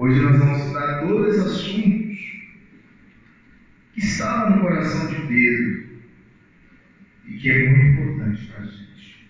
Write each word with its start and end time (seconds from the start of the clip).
Hoje 0.00 0.20
nós 0.20 0.38
vamos 0.38 0.60
estudar 0.60 1.04
dois 1.08 1.36
assuntos 1.40 2.18
que 3.92 3.98
estavam 3.98 4.54
no 4.54 4.62
coração 4.62 5.08
de 5.08 5.26
Pedro 5.26 5.86
e 7.26 7.36
que 7.36 7.50
é 7.50 7.68
muito 7.68 8.00
importante 8.00 8.46
para 8.46 8.62
a 8.62 8.66
gente. 8.66 9.28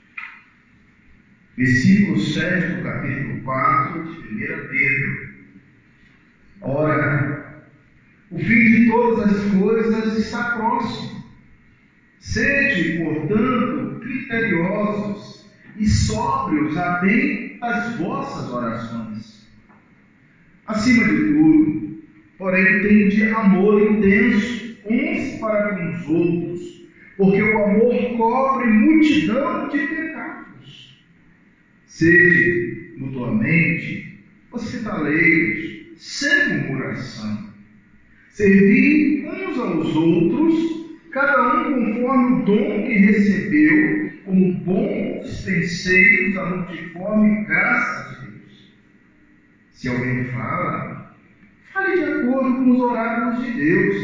Versículo 1.56 2.20
7 2.20 2.74
do 2.74 2.82
capítulo 2.82 3.40
4 3.44 4.04
de 4.04 4.44
1 4.44 4.68
Pedro. 4.68 5.28
Ora, 6.60 7.64
o 8.30 8.38
fim 8.38 8.44
de 8.44 8.90
todas 8.90 9.36
as 9.36 9.58
coisas 9.58 10.18
está 10.18 10.50
próximo. 10.50 11.24
Sede, 12.18 13.02
portanto, 13.02 14.00
criteriosos 14.00 15.50
e 15.78 15.88
sóbrios 15.88 16.76
a 16.76 16.98
bem 16.98 17.58
das 17.58 17.96
vossas 17.96 18.52
orações. 18.52 19.07
Acima 20.68 21.02
de 21.02 21.32
tudo, 21.32 22.02
porém, 22.36 22.82
tende 22.82 23.22
amor 23.30 23.80
intenso 23.80 24.76
uns 24.84 25.40
para 25.40 25.74
com 25.74 25.92
os 25.94 26.08
outros, 26.08 26.88
porque 27.16 27.42
o 27.42 27.64
amor 27.64 28.16
cobre 28.18 28.66
multidão 28.66 29.70
de 29.70 29.78
pecados. 29.78 31.02
Sede 31.86 32.92
mutuamente 32.98 34.20
hospitaleiros, 34.52 35.86
sem 35.96 36.48
murmuração. 36.58 37.48
Servi 38.28 39.26
uns 39.26 39.58
aos 39.58 39.96
outros, 39.96 40.98
cada 41.10 41.66
um 41.66 41.94
conforme 41.94 42.42
o 42.42 42.44
dom 42.44 42.86
que 42.86 42.92
recebeu, 42.92 44.10
como 44.26 44.52
bons 44.52 45.30
dispenseiros 45.30 46.34
da 46.34 46.44
multiforme 46.44 47.44
graça. 47.46 48.07
Se 49.78 49.88
alguém 49.88 50.24
fala, 50.24 51.14
fale 51.72 51.98
de 51.98 52.02
acordo 52.02 52.56
com 52.56 52.70
os 52.72 52.80
oráculos 52.80 53.44
de 53.44 53.52
Deus. 53.52 53.96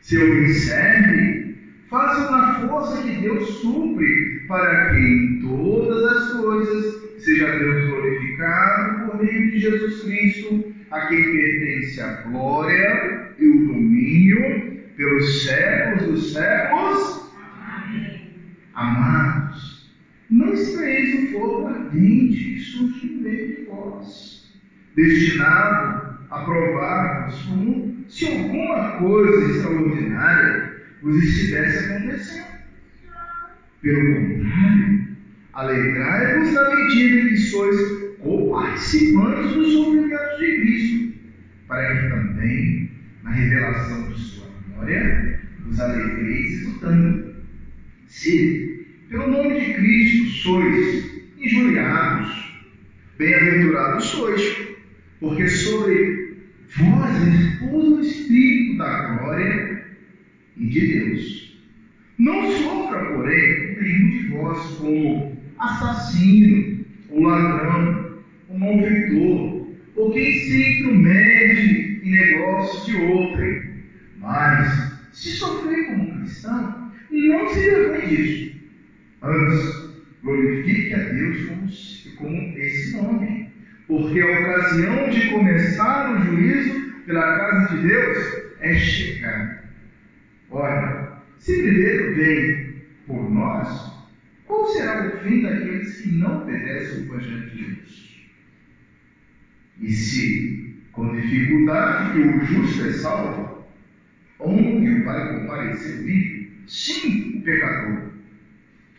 Se 0.00 0.20
alguém 0.20 0.48
serve, 0.48 1.56
faça 1.88 2.28
na 2.28 2.66
força 2.66 3.00
que 3.00 3.20
Deus 3.20 3.48
supre, 3.60 4.40
para 4.48 4.90
que 4.90 4.98
em 4.98 5.40
todas 5.40 6.02
as 6.02 6.32
coisas 6.32 7.22
seja 7.22 7.60
Deus 7.60 7.90
glorificado 7.90 9.06
por 9.06 9.22
meio 9.22 9.52
de 9.52 9.60
Jesus 9.60 10.02
Cristo, 10.02 10.74
a 10.90 11.06
quem 11.06 11.30
pertence 11.30 12.00
a 12.00 12.22
glória 12.22 13.30
e 13.38 13.46
o 13.46 13.66
domínio 13.68 14.80
pelos 14.96 15.44
séculos 15.44 16.08
dos 16.08 16.32
séculos. 16.32 17.32
Amém. 17.64 18.30
Amados, 18.74 19.94
não 20.28 20.52
estreis 20.52 21.22
o 21.22 21.32
fogo 21.34 21.68
ardente 21.68 22.36
que 22.36 22.60
surge 22.60 23.06
no 23.06 23.22
meio 23.22 23.46
de 23.46 23.64
vós, 23.66 24.41
destinado 24.96 26.18
a 26.30 26.44
provar-vos 26.44 27.42
como 27.42 28.04
se 28.08 28.26
alguma 28.26 28.98
coisa 28.98 29.50
extraordinária 29.52 30.72
vos 31.02 31.16
estivesse 31.16 31.92
acontecendo. 31.92 32.52
Pelo 33.80 34.14
contrário, 34.14 35.12
Alegrai-vos 35.52 36.54
na 36.54 36.74
medida 36.74 37.20
em 37.20 37.28
que 37.28 37.36
sois 37.36 37.76
co-participantes 38.20 39.52
dos 39.52 39.72
sofrimentos 39.74 40.38
de 40.38 40.56
Cristo, 40.56 41.12
para 41.68 41.94
que 41.94 42.08
também, 42.08 42.90
na 43.22 43.30
revelação 43.32 44.08
de 44.08 44.18
sua 44.18 44.46
glória, 44.68 45.40
vos 45.66 45.78
alegreis 45.78 46.62
escutando. 46.62 47.34
Se, 48.06 48.86
pelo 49.10 49.26
nome 49.26 49.60
de 49.60 49.74
Cristo, 49.74 50.26
sois 50.42 51.22
injuriados, 51.36 52.64
bem-aventurados 53.18 54.04
sois, 54.06 54.68
porque 55.22 55.46
sobre 55.46 56.36
vós 56.76 57.16
repousa 57.16 57.94
o 57.94 58.00
Espírito 58.00 58.76
da 58.76 59.06
glória 59.06 59.84
e 60.56 60.66
de 60.66 60.86
Deus. 60.88 61.56
Não 62.18 62.50
sofra, 62.50 63.06
porém, 63.06 63.76
nenhum 63.80 64.10
de 64.10 64.26
vós 64.26 64.66
como 64.78 65.32
assassino, 65.58 66.84
ou 67.08 67.22
ladrão, 67.22 68.16
ou 68.48 68.58
malfeitor, 68.58 69.68
ou 69.94 70.12
quem 70.12 70.32
se 70.32 70.80
intromete 70.80 72.00
em 72.02 72.10
negócios 72.10 72.86
de 72.86 72.96
outrem. 72.96 73.62
Mas, 74.18 74.92
se 75.12 75.30
sofrer 75.30 75.86
como 75.86 76.18
cristão, 76.18 76.90
não 77.12 77.48
se 77.48 77.60
vergonhe 77.60 78.06
disso. 78.08 78.52
Antes, 79.22 79.88
glorifique 80.20 80.94
a 80.94 80.98
Deus 80.98 81.44
como, 81.46 81.68
como 82.16 82.58
esse 82.58 82.96
nome, 82.96 83.41
porque 83.86 84.20
a 84.20 84.40
ocasião 84.40 85.10
de 85.10 85.30
começar 85.30 86.14
o 86.14 86.24
juízo 86.24 86.92
pela 87.06 87.36
casa 87.36 87.76
de 87.76 87.88
Deus 87.88 88.42
é 88.60 88.74
chegar. 88.74 89.64
Ora, 90.50 91.22
se 91.38 91.62
primeiro 91.62 92.14
vem 92.14 92.74
por 93.06 93.30
nós, 93.30 93.92
qual 94.46 94.66
será 94.68 95.06
o 95.06 95.18
fim 95.18 95.42
daqueles 95.42 96.00
que 96.00 96.12
não 96.12 96.42
obedecem 96.42 97.00
o 97.00 97.04
Evangelho 97.04 97.50
de 97.50 97.64
Deus? 97.64 98.28
E 99.80 99.90
se, 99.90 100.76
com 100.92 101.16
dificuldade, 101.16 102.12
que 102.12 102.18
o 102.20 102.44
justo 102.44 102.84
é 102.84 102.92
salvo, 102.92 103.66
onde 104.38 105.02
vai 105.02 105.40
comparecer 105.40 106.00
o 106.00 106.08
ímpio? 106.08 106.52
Sim, 106.68 107.38
o 107.38 107.42
pecador. 107.42 108.12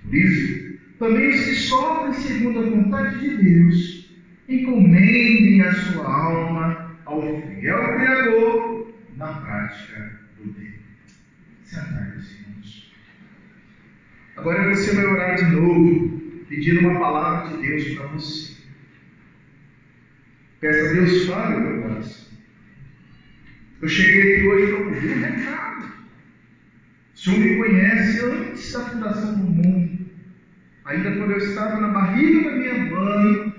Por 0.03 0.15
isso, 0.15 0.79
também 1.00 1.29
os 1.29 1.45
que 1.45 1.53
sofrem 1.53 2.13
segundo 2.13 2.59
a 2.59 2.69
vontade 2.69 3.19
de 3.19 3.38
Deus, 3.38 3.92
encomendem 4.47 5.61
a 5.61 5.73
sua 5.73 6.05
alma 6.05 6.97
ao 7.05 7.21
fiel 7.21 7.95
Criador 7.95 8.93
na 9.15 9.27
prática 9.27 10.19
do 10.37 10.51
bem. 10.51 10.73
Sentai-vos, 11.63 12.31
irmãos. 12.31 12.93
Agora 14.37 14.69
você 14.69 14.95
vai 14.95 15.05
orar 15.05 15.35
de 15.35 15.45
novo, 15.45 16.45
pedindo 16.49 16.81
uma 16.81 16.99
palavra 16.99 17.55
de 17.55 17.67
Deus 17.67 17.95
para 17.95 18.07
você. 18.07 18.53
Peça 20.59 20.89
a 20.89 20.93
Deus, 20.93 21.25
fale 21.25 21.59
meu 21.59 21.81
coração. 21.81 22.33
Eu 23.81 23.87
cheguei 23.89 24.37
aqui 24.37 24.47
hoje 24.47 24.71
para 24.71 24.85
ouvir 24.85 25.17
um 25.17 25.21
recado. 25.21 25.93
O 27.13 27.17
Senhor 27.17 27.39
me 27.39 27.57
conhece 27.57 28.25
antes 28.25 28.71
da 28.71 28.79
fundação 28.79 29.35
do 29.35 29.43
mundo. 29.43 30.09
Ainda 30.85 31.11
quando 31.17 31.31
eu 31.31 31.37
estava 31.37 31.79
na 31.79 31.89
barriga 31.89 32.49
da 32.49 32.55
minha 32.55 32.75
mãe, 32.85 33.52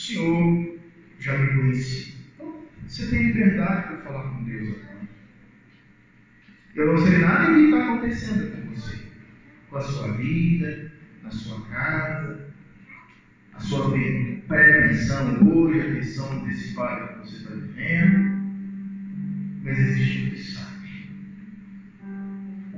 Senhor 0.00 0.78
já 1.18 1.36
me 1.36 1.48
conhecia. 1.48 2.14
Então, 2.34 2.66
você 2.86 3.06
tem 3.10 3.26
liberdade 3.26 3.88
para 3.88 3.98
falar 3.98 4.30
com 4.30 4.44
Deus 4.44 4.68
agora. 4.68 5.08
Eu 6.74 6.86
não 6.86 6.98
sei 6.98 7.18
nada 7.18 7.50
do 7.50 7.54
que 7.54 7.64
está 7.64 7.84
acontecendo 7.84 8.56
com 8.56 8.70
você 8.70 9.10
com 9.68 9.76
a 9.76 9.80
sua 9.80 10.12
vida, 10.12 10.90
na 11.22 11.30
sua 11.30 11.60
casa, 11.66 12.48
a 13.52 13.60
sua 13.60 13.90
pré-missão 14.48 15.48
hoje, 15.48 15.80
a 15.80 15.88
missão 15.90 16.32
antecipada 16.32 17.08
que 17.08 17.18
você 17.18 17.36
está 17.36 17.54
vivendo. 17.54 18.40
Mas 19.62 19.78
existe 19.78 20.24
um 20.24 20.30
que 20.30 20.42
sabe. 20.42 21.10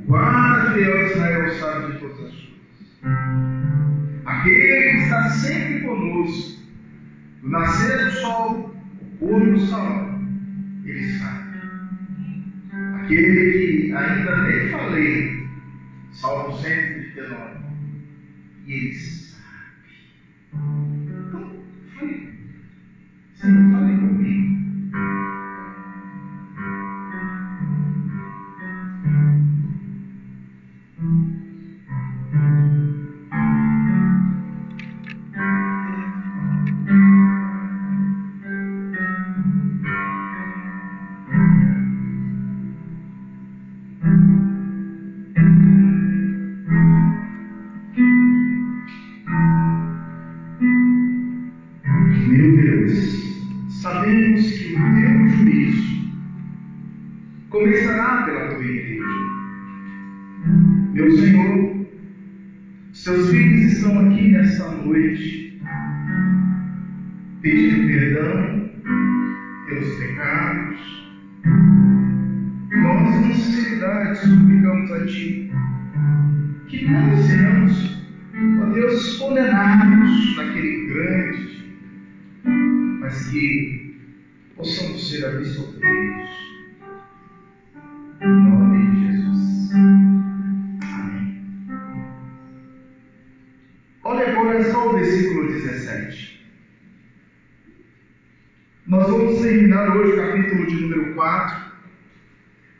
Guarda 0.06 0.75
fiel 0.75 1.06
Israel 1.06 1.54
sabe 1.54 1.93
de 1.93 1.99
todas 2.00 2.19
as 2.19 2.33
coisas. 2.33 2.53
Aquele 4.25 4.91
que 4.91 4.97
está 5.04 5.31
sempre 5.31 5.81
conosco, 5.87 6.51
nascer 7.42 8.04
do 8.04 8.10
sol, 8.20 8.76
pôr 9.19 9.53
do 9.53 9.58
sol, 9.58 10.20
ele 10.84 11.19
sabe. 11.19 11.42
Aquele 12.94 13.53
que 13.53 13.92
ainda 13.92 14.42
nem 14.42 14.70
falei, 14.70 15.48
Salmo 16.12 16.56
139. 16.58 17.60
E 18.66 18.72
ele 18.72 18.94
sabe. 18.94 19.11
Que 83.32 83.96
possamos 84.56 85.08
ser 85.08 85.24
absolvidos. 85.24 85.82
Em 88.20 88.28
nome 88.28 88.90
de 88.90 89.06
Jesus. 89.06 89.70
Amém. 90.82 91.42
Olha 94.04 94.28
agora 94.30 94.70
só 94.70 94.90
o 94.90 94.92
versículo 94.92 95.50
17. 95.50 96.46
Nós 98.86 99.08
vamos 99.08 99.40
terminar 99.40 99.96
hoje 99.96 100.12
o 100.12 100.16
capítulo 100.16 100.66
de 100.66 100.74
número 100.82 101.14
4. 101.14 101.72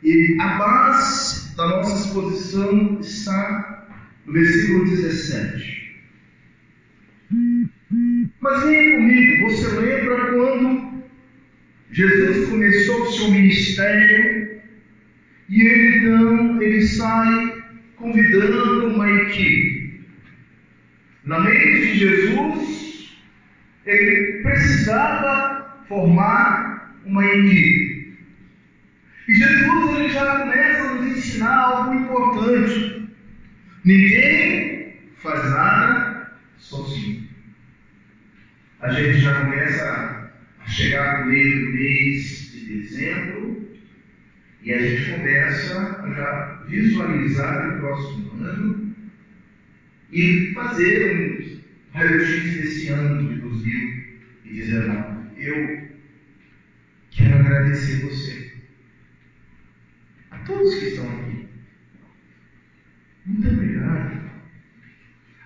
E 0.03 0.37
a 0.39 0.57
base 0.57 1.55
da 1.55 1.67
nossa 1.67 2.05
exposição 2.07 2.99
está 2.99 3.87
no 4.25 4.33
versículo 4.33 4.85
17. 4.85 5.83
Mas 8.39 8.63
venha 8.63 8.97
comigo, 8.97 9.32
lembra 10.13 10.33
quando 10.33 11.03
Jesus 11.91 12.49
começou 12.49 13.03
o 13.03 13.11
seu 13.11 13.31
ministério 13.31 14.61
e 15.49 15.61
ele 15.61 15.97
então 15.97 16.61
ele 16.61 16.81
sai 16.81 17.63
convidando 17.95 18.87
uma 18.87 19.09
equipe. 19.09 20.03
Na 21.25 21.39
mente 21.39 21.93
de 21.93 21.99
Jesus, 21.99 23.17
ele 23.85 24.41
precisava 24.41 25.83
formar 25.87 26.97
uma 27.05 27.25
equipe. 27.25 28.17
E 29.27 29.33
Jesus 29.33 29.95
ele 29.95 30.09
já 30.09 30.39
começa 30.39 30.81
a 30.81 30.93
nos 30.95 31.17
ensinar 31.17 31.55
algo 31.55 31.93
importante. 31.93 33.09
Ninguém 33.85 34.95
faz 35.21 35.43
nada 35.51 36.33
sozinho. 36.57 37.32
A 38.83 38.91
gente 38.91 39.21
já 39.21 39.45
começa 39.45 40.29
a 40.59 40.67
chegar 40.67 41.21
no 41.21 41.31
meio 41.31 41.67
do 41.67 41.71
mês 41.71 42.51
de 42.51 42.79
dezembro 42.79 43.79
e 44.61 44.73
a 44.73 44.77
gente 44.77 45.09
começa 45.09 46.01
a 46.03 46.13
já 46.13 46.65
visualizar 46.67 47.77
o 47.77 47.79
próximo 47.79 48.43
ano 48.43 48.93
e 50.11 50.51
fazer 50.53 51.15
um 51.15 51.61
raio-x 51.97 52.55
desse 52.55 52.89
ano 52.89 53.25
de 53.25 53.39
2019. 53.39 55.27
Eu 55.37 55.87
quero 57.11 57.35
agradecer 57.35 58.01
você, 58.01 58.51
a 60.29 60.39
todos 60.39 60.75
que 60.75 60.87
estão 60.87 61.07
aqui. 61.07 61.47
Muito 63.27 63.47
obrigado. 63.47 64.23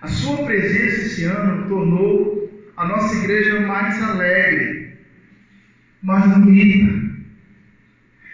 A 0.00 0.08
sua 0.08 0.44
presença 0.44 1.02
esse 1.02 1.22
ano 1.22 1.68
tornou 1.68 2.37
a 2.78 2.86
nossa 2.86 3.12
igreja 3.16 3.60
mais 3.62 4.00
alegre, 4.00 4.96
mais 6.00 6.24
bonita. 6.38 7.08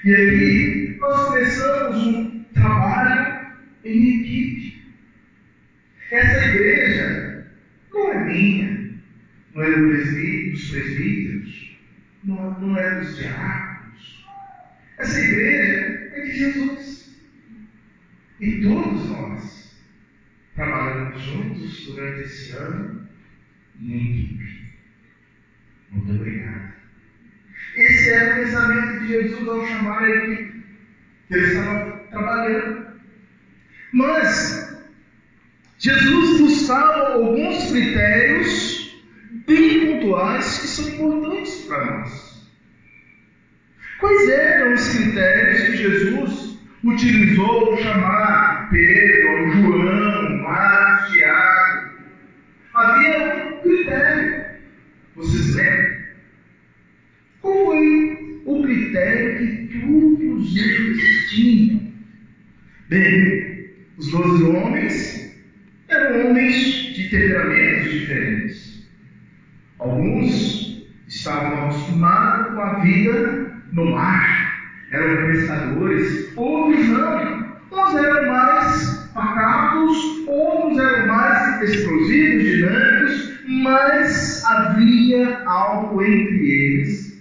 E 0.05 0.15
aqui 0.15 0.97
nós 1.01 1.29
começamos 1.29 2.07
um 2.07 2.45
trabalho 2.53 3.57
em 3.87 4.21
equipe. 4.21 4.85
Essa 6.11 6.45
igreja 6.45 7.47
não 7.91 8.13
é 8.13 8.25
minha, 8.27 8.91
não 9.55 9.63
é 9.63 9.71
dos 9.71 10.71
presbíteros, 10.71 11.79
não, 12.23 12.61
não 12.61 12.77
é 12.77 13.01
dos 13.01 13.17
diáconos. 13.17 14.27
Essa 14.99 15.21
igreja 15.21 16.11
é 16.13 16.21
de 16.21 16.33
Jesus. 16.37 17.19
E 18.41 18.61
todos 18.61 19.09
nós 19.09 19.75
trabalhamos 20.55 21.23
juntos 21.23 21.87
durante 21.87 22.25
esse 22.25 22.53
ano 22.53 23.04
equipe. 23.81 24.65
Muito 25.91 26.13
obrigado. 26.13 26.75
Esse 27.77 28.11
era 28.11 28.33
o 28.33 28.45
pensamento 28.45 29.01
de 29.01 29.09
Jesus 29.09 29.49
ao 29.49 29.67
chamar 29.67 30.03
a 30.03 30.11
equipe 30.11 30.65
que 31.29 31.35
ele 31.35 31.47
estava 31.47 31.99
trabalhando. 32.11 32.87
Mas 33.93 34.75
Jesus 35.79 36.41
buscava 36.41 37.15
alguns 37.15 37.71
critérios 37.71 39.05
bem 39.47 40.01
pontuais 40.01 40.59
que 40.59 40.67
são 40.67 40.89
importantes 40.89 41.65
para 41.67 41.85
nós. 41.85 42.49
Quais 44.01 44.29
eram 44.29 44.75
os 44.75 44.89
critérios 44.89 45.63
que 45.63 45.77
Jesus 45.77 46.59
utilizou 46.85 47.69
para 47.69 47.83
chamar 47.83 48.71
Pedro, 48.71 49.51
João, 49.53 50.43
Marcos, 50.43 51.13
Tiago? 51.13 51.91
Havia 52.75 53.44
critério. 53.65 54.45
Vocês 55.17 55.55
lembram? 55.57 56.05
Qual 57.41 57.67
foi 57.67 58.43
o 58.47 58.63
critério 58.63 59.69
que 59.69 59.81
todos 59.81 60.57
eles 60.57 61.31
tinham? 61.31 61.93
Bem, 62.89 63.71
os 63.99 64.11
doze 64.11 64.45
homens 64.45 65.37
eram 65.89 66.31
homens 66.31 66.57
de 66.95 67.09
temperamentos 67.11 67.93
diferentes. 67.93 68.89
Alguns 69.79 70.87
estavam 71.09 71.65
acostumados 71.65 72.55
com 72.55 72.61
a 72.61 72.79
vida 72.81 73.53
no 73.73 73.91
mar, 73.91 74.71
eram 74.91 75.33
pescadores, 75.33 76.33
outros 76.37 76.89
não. 76.89 77.55
Uns 77.73 77.95
eram 77.97 78.29
mais 78.29 79.11
pacatos, 79.13 80.27
outros 80.29 80.79
eram 80.79 81.07
mais 81.09 81.63
explosivos, 81.63 82.44
mas 83.65 84.45
havia 84.45 85.43
algo 85.47 86.03
entre 86.03 86.51
eles 86.51 87.19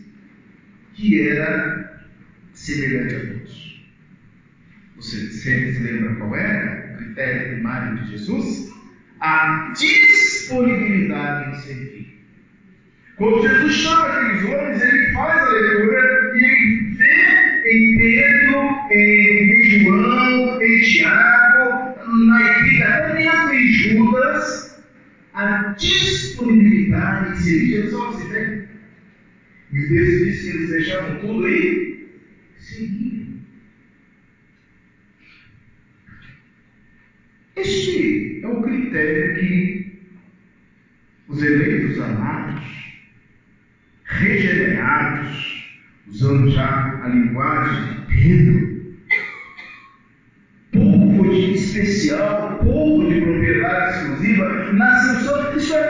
que 0.94 1.30
era 1.30 2.04
semelhante 2.54 3.16
a 3.16 3.20
Deus. 3.20 3.86
Você 4.98 5.32
sempre 5.32 5.74
se 5.74 5.80
lembra 5.80 6.16
qual 6.16 6.36
era 6.36 6.94
o 6.94 6.98
critério 6.98 7.54
primário 7.54 7.96
de 7.96 8.12
Jesus? 8.12 8.74
A 9.22 9.74
disponibilidade 9.76 11.50
em 11.50 11.62
servir. 11.62 12.20
Quando 13.16 13.48
Jesus 13.48 13.74
chama 13.76 14.08
aqueles 14.08 14.44
homens, 14.44 14.82
ele 14.82 15.14
faz 15.14 15.42
a 15.42 15.50
leitura 15.50 16.34
e 16.36 16.44
ele 16.44 16.96
vê 16.96 17.72
em 17.72 17.98
Pedro, 17.98 18.60
em, 18.92 19.80
João, 19.80 20.62
em 20.62 20.82
Tiago, 20.82 21.96
na 22.28 22.52
equipe, 22.52 22.84
até 22.84 23.14
mesmo 23.14 23.54
em 23.54 23.72
Judas, 23.72 24.63
a 25.34 25.74
disponibilidade 25.78 27.32
em 27.32 27.36
servir. 27.36 27.68
Jesus 27.68 28.30
vê. 28.30 28.68
E 29.72 29.80
o 29.80 29.90
texto 29.90 30.42
que 30.42 30.50
eles 30.50 30.70
deixavam 30.70 31.20
tudo 31.20 31.48
e 31.48 32.08
seguiam. 32.60 33.34
Este 37.56 38.42
é 38.44 38.48
o 38.48 38.62
critério 38.62 39.40
que 39.40 40.02
os 41.28 41.42
eleitos 41.42 42.00
amados, 42.00 42.64
regenerados, 44.06 45.82
usando 46.08 46.52
já 46.52 47.02
a 47.04 47.08
linguagem 47.08 48.06
de 48.06 48.14
Pedro, 48.14 48.96
povo 50.72 51.30
de 51.30 51.54
especial, 51.54 52.60
povo 52.60 53.10
de 53.12 53.22
propriedade 53.22 53.98
exclusiva, 53.98 54.74
na 54.74 55.03
Senhor, 55.03 55.03
isso 55.03 55.03
é 55.03 55.03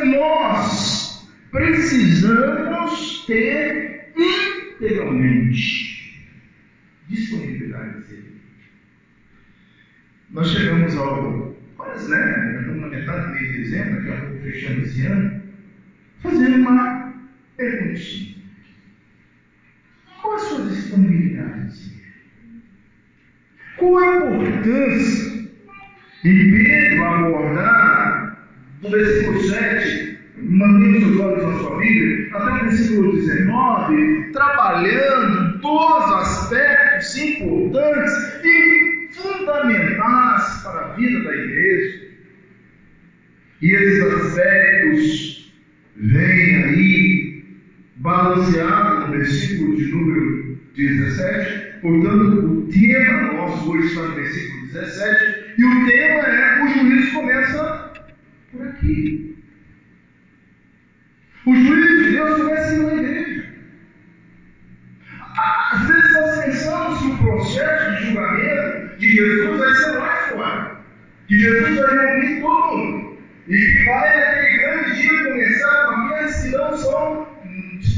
nós 0.06 1.30
precisamos 1.52 3.26
ter 3.26 4.12
integralmente 4.16 5.94
disponibilidade 7.08 8.04
de. 8.08 8.24
Nós 10.32 10.50
chegamos 10.50 10.96
ao 10.98 11.56
quase, 11.78 12.10
né? 12.10 12.60
Estamos 12.60 12.82
na 12.82 12.88
metade 12.88 13.28
do 13.28 13.34
mês 13.34 13.52
de 13.52 13.58
dezembro, 13.64 13.96
daqui 13.96 14.12
a 14.12 14.22
pouco 14.26 14.44
fechando 14.44 14.82
esse 14.82 15.06
ano, 15.06 15.42
fazendo 16.22 16.56
uma 16.58 17.14
perguntinha. 17.58 18.36
Qual 20.22 20.36
a 20.36 20.40
sua 20.40 20.70
disponibilidade 20.70 21.90
de? 21.90 22.04
Qual 23.78 23.98
a 23.98 24.16
importância 24.16 25.34
de 26.24 26.52
Pedro 26.52 27.04
abordar 27.04 28.23
do 28.84 28.90
versículo 28.90 29.42
7 29.42 30.14
mantendo 30.38 31.00
seus 31.00 31.20
olhos 31.20 31.44
na 31.44 31.60
sua 31.60 31.78
Bíblia, 31.78 32.30
até 32.34 32.52
o 32.52 32.66
versículo 32.66 33.14
19, 33.14 34.32
trabalhando 34.34 35.60
todos 35.62 36.06
os 36.06 36.14
aspectos 36.14 37.18
importantes 37.18 38.14
e 38.44 39.10
fundamentais 39.14 40.62
para 40.64 40.86
a 40.86 40.94
vida 40.96 41.24
da 41.24 41.36
igreja. 41.36 42.04
E 43.62 43.72
esses 43.72 44.04
aspectos 44.04 45.54
vêm 45.96 46.64
aí 46.64 47.46
balanceados 47.98 49.08
no 49.08 49.18
versículo 49.18 49.78
de 49.78 49.86
número 49.86 50.60
17. 50.76 51.80
Portanto, 51.82 52.46
o 52.46 52.68
tema 52.70 53.34
nosso 53.34 53.72
hoje 53.72 53.88
está 53.88 54.02
no 54.02 54.16
versículo 54.16 54.68
17. 54.68 55.54
E 55.58 55.64
o 55.64 55.86
tema 55.86 56.22
é: 56.28 56.64
o 56.64 56.68
juízo 56.68 57.14
começa 57.14 57.93
por 58.54 58.68
aqui. 58.68 59.36
O 61.46 61.56
juízo 61.56 62.04
de 62.04 62.12
Deus 62.12 62.42
começa 62.42 62.78
na 62.78 62.94
igreja. 62.94 63.54
Às 65.72 65.88
vezes 65.88 66.14
nós 66.14 66.46
pensamos 66.46 67.00
que 67.00 67.08
o 67.08 67.18
processo 67.18 67.98
de 67.98 68.06
julgamento 68.06 68.98
de 68.98 69.10
Jesus 69.10 69.60
vai 69.60 69.74
ser 69.76 69.92
lá 69.98 70.16
fora. 70.30 70.78
Que 71.28 71.40
Jesus 71.40 71.80
vai 71.80 71.98
reunir 71.98 72.42
todo 72.42 72.78
mundo. 72.78 73.18
E 73.48 73.58
que 73.58 73.86
vai 73.86 74.20
naquele 74.20 74.58
grande 74.58 75.02
dia 75.02 75.24
começar 75.24 75.86
com 75.86 75.96
aqueles 75.96 76.44
que 76.44 76.50
não 76.52 76.78
são 76.78 77.34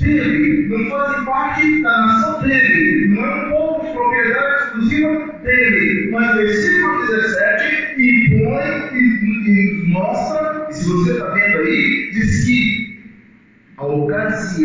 dele, 0.05 0.67
não 0.67 0.89
fazem 0.89 1.25
parte 1.25 1.81
da 1.81 1.97
nação 2.05 2.41
dele, 2.41 3.07
não 3.09 3.25
é 3.25 3.35
um 3.35 3.49
povo 3.49 3.85
de 3.85 3.93
propriedade 3.93 4.63
exclusiva 4.63 5.33
dele. 5.43 5.74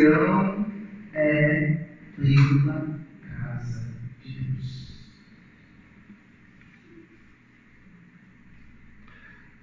Ocasião 0.00 0.66
é 1.12 1.76
pela 2.16 2.98
casa 3.22 3.84
de 4.24 4.32
Deus. 4.32 4.98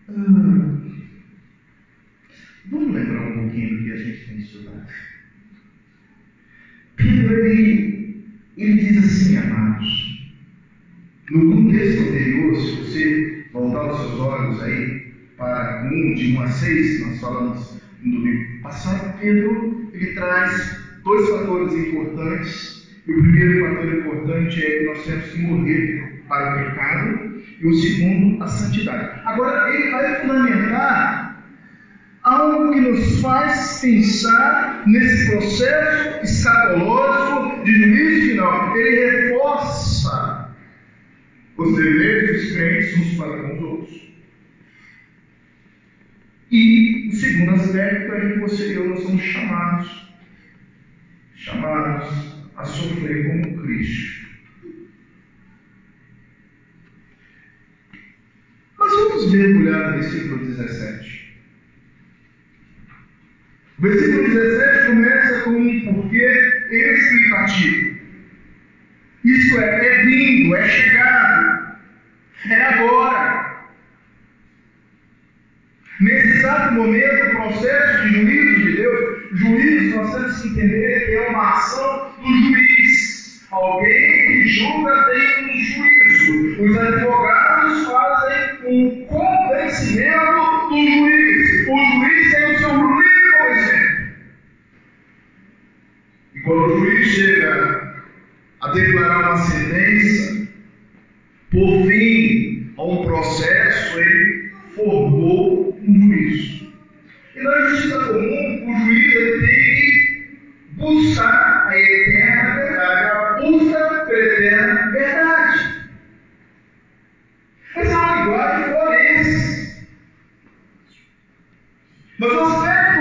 Ah, 0.09 0.77
vamos 2.69 2.93
lembrar 2.93 3.29
um 3.29 3.41
pouquinho 3.41 3.77
do 3.77 3.83
que 3.83 3.91
a 3.91 3.97
gente 3.97 4.25
tem 4.27 4.37
estudado. 4.37 4.87
Pedro, 6.95 7.45
ele, 7.45 8.25
ele 8.57 8.73
diz 8.75 8.97
assim, 8.97 9.37
amados, 9.37 10.33
no 11.29 11.51
contexto 11.51 12.01
anterior, 12.01 12.55
se 12.55 12.71
você 12.75 13.45
voltar 13.51 13.91
os 13.91 13.99
seus 13.99 14.19
olhos 14.19 14.61
aí 14.61 15.13
para 15.37 15.87
1, 15.91 16.15
de 16.15 16.31
1 16.33 16.41
a 16.41 16.47
6, 16.47 17.01
nós 17.01 17.19
falamos 17.19 17.81
no 18.01 18.11
domingo 18.11 18.61
passado, 18.61 19.19
Pedro, 19.19 19.76
ele 19.97 20.13
traz 20.13 20.79
dois 21.03 21.29
fatores 21.29 21.73
importantes. 21.73 22.87
E 23.07 23.11
o 23.11 23.21
primeiro 23.21 23.75
fator 23.75 23.93
importante 23.93 24.65
é 24.65 24.79
que 24.79 24.85
nós 24.85 25.03
temos 25.05 25.25
que 25.25 25.41
morrer 25.41 26.23
para 26.27 26.51
o 26.51 26.65
pecado, 26.65 27.41
e 27.59 27.67
o 27.67 27.73
segundo, 27.73 28.43
a 28.43 28.47
santidade. 28.47 29.21
Agora, 29.25 29.73
ele 29.73 29.91
vai 29.91 30.21
fundamentar 30.21 31.43
algo 32.23 32.73
que 32.73 32.81
nos 32.81 33.21
faz 33.21 33.79
pensar 33.79 34.83
nesse 34.85 35.31
processo 35.31 36.23
escatológico 36.23 37.63
de 37.63 37.73
juízo 37.73 38.29
final. 38.29 38.77
Ele 38.77 39.09
reforça 39.09 40.53
os 41.57 41.75
deveres 41.75 42.41
dos 42.41 42.55
crentes 42.55 42.97
uns 42.97 43.17
para 43.17 43.37
com. 43.43 43.56
E 46.49 47.09
o 47.09 47.13
segundo 47.13 47.51
aspecto 47.51 48.13
é 48.13 48.33
que 48.33 48.39
você 48.39 48.71
e 48.71 48.75
eu 48.75 48.87
nós 48.87 49.01
somos 49.01 49.21
chamados, 49.21 50.13
chamados 51.35 52.47
a 52.55 52.63
sofrer 52.63 53.27
como 53.27 53.61
Cristo. 53.61 54.27
Mas 58.79 58.93
vamos 58.93 59.31
mergulhar 59.31 59.91
no 59.91 59.99
versículo 59.99 60.45
17. 60.45 61.35
O 63.77 63.81
versículo 63.81 64.23
17 64.23 64.87
começa 64.87 65.41
com 65.41 65.51
um 65.51 65.93
porquê 65.93 66.67
explicativo. 66.71 67.97
Isso 69.25 69.59
é, 69.59 69.85
é 69.85 70.05
vindo, 70.05 70.55
é 70.55 70.69
chegado, 70.69 71.77
é 72.45 72.61
agora. 72.61 73.36
Nesse 75.99 76.27
exato 76.27 76.75
momento, 76.75 77.25
o 77.25 77.31
processo 77.31 78.03
de 78.03 78.13
juízo 78.13 78.55
de 78.61 78.77
Deus, 78.77 79.17
juízo 79.33 79.95
nós 79.95 80.13
temos 80.13 80.41
que 80.41 80.47
entender 80.49 81.05
que 81.07 81.15
é 81.15 81.29
uma 81.29 81.53
ação 81.57 82.11
do 82.19 82.27
juiz. 82.27 83.47
Alguém 83.49 83.89
que 83.89 84.47
julga 84.47 85.05
tem 85.05 85.43
um 85.43 85.63
juízo. 85.63 86.63
Os 86.63 86.77
advogados 86.77 87.87
fazem 87.87 88.67
um 88.67 89.05
convencimento 89.07 90.69
do 90.69 90.77
juiz. 90.77 91.67
O 91.67 91.77
juiz 91.99 92.31
tem 92.31 92.45
o 92.45 92.59
seu 92.59 92.87
Quando 96.43 96.73
o 96.73 96.79
juiz 96.79 97.07
chega 97.07 98.03
a 98.61 98.67
declarar 98.69 99.17
uma 99.17 99.37
sentença, 99.37 99.56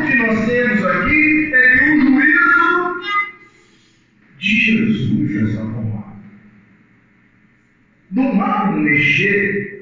que 0.07 0.15
nós 0.15 0.47
temos 0.47 0.85
aqui 0.85 1.53
é 1.55 1.79
que 1.79 1.91
o 1.91 2.01
juízo 2.01 3.01
de 4.39 4.61
Jesus 4.61 5.33
já 5.33 5.43
está 5.43 5.61
formado. 5.61 6.17
Não 8.13 8.41
há 8.41 8.67
como 8.67 8.81
mexer, 8.81 9.76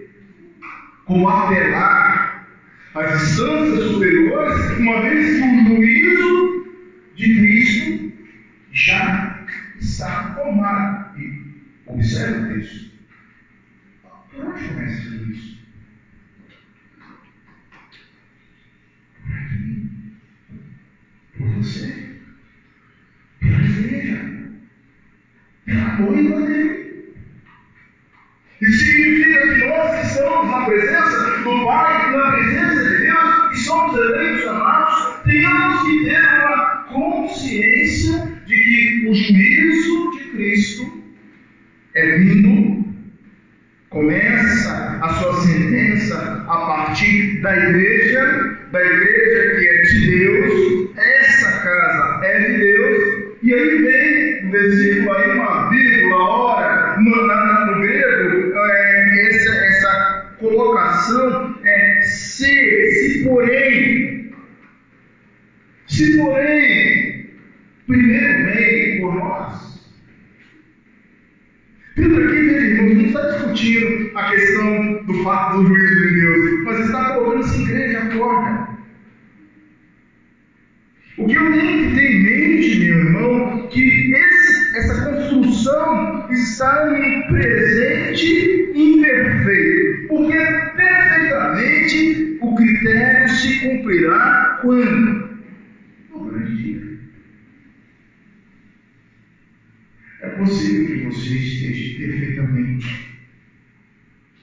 É 100.21 100.29
possível 100.31 100.87
que 100.87 101.05
você 101.05 101.35
esteja 101.35 101.99
perfeitamente 101.99 103.19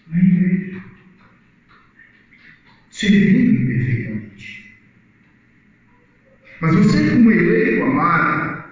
na 0.07 0.19
igreja, 0.19 0.81
servindo 2.91 3.67
perfeitamente. 3.67 4.75
Mas 6.59 6.75
você, 6.75 7.09
como 7.09 7.31
eleito 7.31 7.83
amado, 7.83 8.63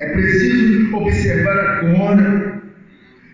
é 0.00 0.06
observar 0.92 1.58
agora 1.58 2.62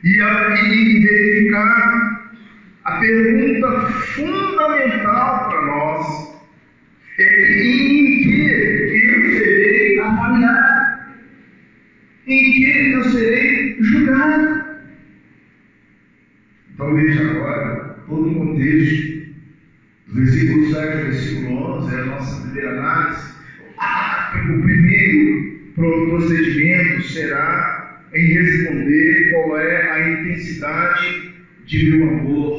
e, 0.04 0.10
e 0.10 1.00
verificar 1.00 2.36
a 2.84 2.98
pergunta 2.98 3.92
fundamental 3.92 5.48
para 5.48 5.66
nós 5.66 6.30
é 7.18 7.24
que 7.24 7.79
Então 16.90 17.04
veja 17.04 17.20
agora 17.20 17.94
todo 18.08 18.30
o 18.30 18.34
contexto 18.34 19.20
versículo 20.08 20.72
7 20.72 20.96
ao 20.96 21.04
versículo 21.04 21.78
11, 21.78 21.94
é 21.94 22.00
a 22.00 22.04
nossa 22.06 22.40
primeira 22.40 22.70
análise. 22.70 23.34
O 24.50 24.62
primeiro 24.62 25.60
procedimento 25.76 27.02
será 27.04 28.02
em 28.12 28.32
responder 28.32 29.30
qual 29.32 29.56
é 29.56 29.88
a 29.88 30.10
intensidade 30.10 31.30
de 31.64 31.90
meu 31.90 32.08
amor 32.08 32.49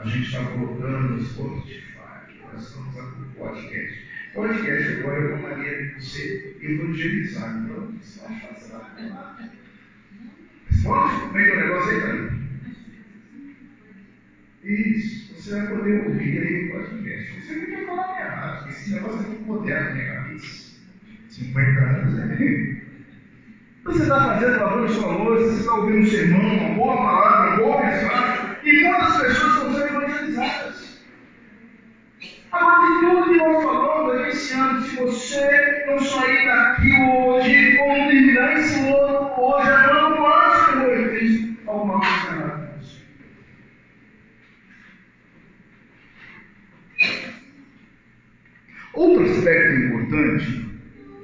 a 0.00 0.06
gente 0.06 0.26
está 0.26 0.42
colocando 0.44 1.10
no 1.10 1.22
Spotify. 1.22 1.82
Nós 2.52 2.62
estamos 2.62 2.94
com 2.94 3.24
podcast. 3.36 4.06
Podcast 4.32 4.92
agora 4.98 5.18
é 5.18 5.34
uma 5.34 5.48
maneira 5.48 5.86
de 5.88 5.94
você 5.94 6.56
evangelizar. 6.62 7.62
Fazer 8.00 9.10
lá. 9.10 9.38
Pode? 10.82 11.20
Como 11.20 11.38
é 11.38 11.44
que 11.44 11.50
é 11.50 11.52
o 11.52 11.60
negócio 11.60 11.90
aí, 11.90 12.00
cara? 12.00 12.40
Isso. 14.64 15.34
Você 15.34 15.50
vai 15.52 15.66
poder 15.68 16.06
ouvir 16.06 16.38
aí 16.38 16.68
o 16.68 16.72
podcast. 16.72 17.40
Você 17.40 17.54
não 17.56 17.66
quer 17.66 17.86
falar 17.86 18.20
errado, 18.20 18.58
porque 18.58 18.70
esse 18.70 18.94
negócio 18.94 19.18
é 19.18 19.28
muito 19.28 19.42
moderno 19.42 19.92
minha 19.92 20.14
cabeça. 20.14 20.80
50 21.28 21.80
anos, 21.80 22.14
né? 22.14 22.80
Você 23.84 24.02
está 24.02 24.26
fazendo 24.26 24.60
lavando 24.60 24.92
sua 24.92 25.16
louça, 25.16 25.44
você 25.44 25.60
está 25.60 25.74
ouvindo 25.74 25.98
um 25.98 26.06
sermão, 26.06 26.56
uma 26.56 26.74
boa 26.74 26.96
palavra, 26.96 27.48
uma 27.48 27.56
boa 27.56 27.86
mensagem, 27.86 28.56
e 28.62 28.84
muitas 28.84 29.20
pessoas 29.20 29.59
evangelizadas. 30.30 31.00
Agora, 32.52 32.86
de 32.86 33.00
tudo 33.00 34.22
que 34.22 34.28
esse 34.28 34.54
ano, 34.54 34.82
se 34.82 34.96
você 34.96 35.84
não 35.86 35.98
sair 36.00 36.46
daqui 36.46 36.92
hoje, 36.92 37.78
não 37.78 38.08
terminar 38.08 38.58
esse 38.58 38.78
ano 38.80 39.30
hoje, 39.38 39.70
amando 39.70 40.20
mais 40.20 40.62
o 40.62 40.72
Senhor 40.72 41.08
Cristo, 41.10 41.56
alguma 41.66 42.00
coisa 42.00 42.26
errada 42.26 42.66
com 42.66 42.78
você. 42.80 43.00
Outro 48.94 49.24
aspecto 49.24 49.74
importante 49.74 50.70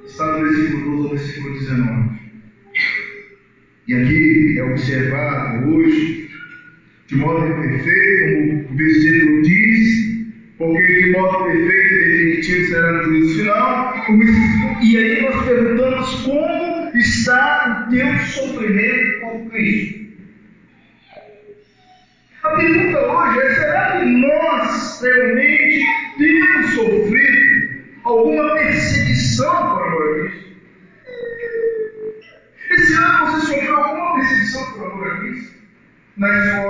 está 0.05 0.37
no 0.37 0.43
versículo 0.45 1.03
12 1.03 1.03
ao 1.03 1.09
versículo 1.09 1.53
19. 1.53 2.17
E 3.87 3.93
aqui 3.93 4.59
é 4.59 4.63
observado 4.63 5.69
hoje, 5.69 6.26
de 7.07 7.15
modo 7.15 7.41
perfeito, 7.55 8.67
como 8.67 8.73
o 8.73 8.77
versículo 8.77 9.41
diz, 9.43 10.07
porque 10.57 11.03
de 11.03 11.11
modo 11.11 11.45
perfeito 11.45 11.93
e 11.93 11.99
definitivo 11.99 12.67
será 12.67 12.91
no 12.91 13.03
juízo 13.03 13.39
final. 13.39 13.93
E 14.81 14.97
aí 14.97 15.21
nós 15.21 15.45
perguntamos 15.45 16.15
como 16.23 16.97
está 16.97 17.87
o 17.87 17.91
teu 17.91 18.17
sofrimento 18.19 19.19
com 19.21 19.49
Cristo. 19.49 20.07
A 22.43 22.49
pergunta 22.49 22.99
hoje 22.99 23.39
é: 23.39 23.55
será 23.55 23.99
que 23.99 24.05
nós 24.05 25.01
realmente 25.01 25.85
temos 26.17 26.71
sofrido 26.71 27.67
alguma 28.03 28.53
perseguição 28.55 29.51
por 29.51 29.87
amor 29.87 30.03
a 30.03 30.29
Cristo? 30.29 30.47
Esse 32.69 32.93
ano 32.93 33.31
você 33.31 33.47
sofreu 33.47 33.77
alguma 33.77 34.15
perseguição 34.15 34.71
por 34.73 34.91
amor 34.91 35.07
a 35.07 35.19
Cristo? 35.19 35.57
Na 36.17 36.27
escola, 36.29 36.66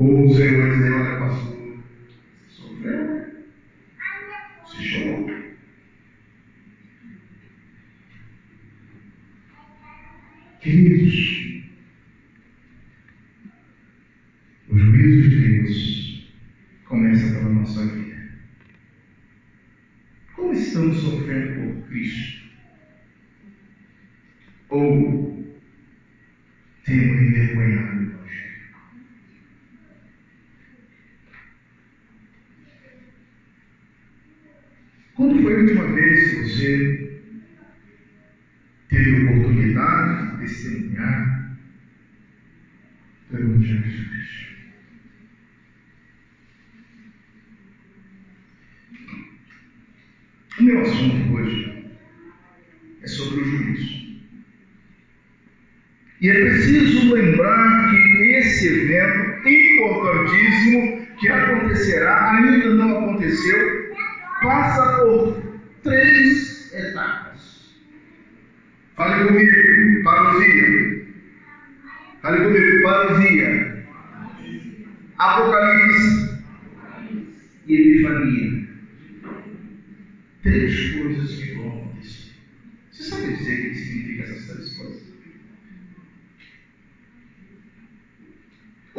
Ou 0.00 0.24
o 0.24 0.34
Senhor 0.34 0.70
dizer, 0.70 0.92
olha, 0.92 1.18
pastor, 1.18 1.78
você 2.48 2.48
sofreu, 2.48 3.04
né? 3.04 3.44
Você 4.64 4.82
chorou. 4.82 5.30
Queridos, 10.60 11.12
o 14.70 14.78
juízo 14.78 15.28
de 15.28 15.48
Deus 15.48 16.32
começa 16.86 17.34
pela 17.34 17.50
nossa 17.50 17.86
vida. 17.86 18.16
Como 20.34 20.54
estamos 20.54 20.96
sofrendo 20.96 21.74
por 21.74 21.88
Cristo? 21.88 22.40
Ou 24.70 25.44
temos 26.86 27.20
envergonhado 27.20 27.98
o 27.98 28.02
Evangelho? 28.02 28.50
Quando 35.14 35.42
foi 35.42 35.54
a 35.54 35.58
última 35.58 35.84
vez 35.92 36.30
que 36.30 36.36
você 36.36 37.10
teve 38.88 39.22
oportunidade 39.22 40.32
de 40.32 40.38
testemunhar 40.38 41.58
do 43.28 43.36
Evangelho 43.36 43.82
de 43.82 44.08
Cristo? 44.08 44.50
O 50.58 50.62
meu 50.62 50.80
assunto 50.80 51.32
hoje 51.34 51.90
é 53.02 53.06
sobre 53.06 53.40
o 53.40 53.44
juízo. 53.44 54.00
E 56.20 56.28
é 56.28 56.34
preciso 56.34 57.14
lembrar 57.14 57.90
que 57.90 58.24
esse 58.36 58.66
evento 58.66 59.48
importantíssimo 59.48 61.06
que 61.18 61.28
acontecerá, 61.28 62.32
ainda 62.32 62.74
não 62.74 62.98
aconteceu, 62.98 63.94
passa 64.42 64.98
por 64.98 65.42
três 65.82 66.74
etapas. 66.74 67.74
Fale 68.96 69.28
comigo, 69.28 70.04
parousia. 70.04 71.06
Fale 72.20 72.44
comigo, 72.44 72.82
parousia. 72.82 73.84
Apocalipse 75.18 76.44
e 77.66 77.74
Epifania. 77.74 78.68
Três 80.42 80.90
coisas 80.96 81.30
que 81.34 81.54
vão 81.54 81.68
acontecer. 81.68 82.32
Você 82.90 83.02
sabe 83.04 83.36
dizer 83.36 83.54
o 83.54 83.70
que 83.70 83.74
significa 83.74 84.22
essas 84.24 84.46
três 84.46 84.76
coisas? 84.76 85.10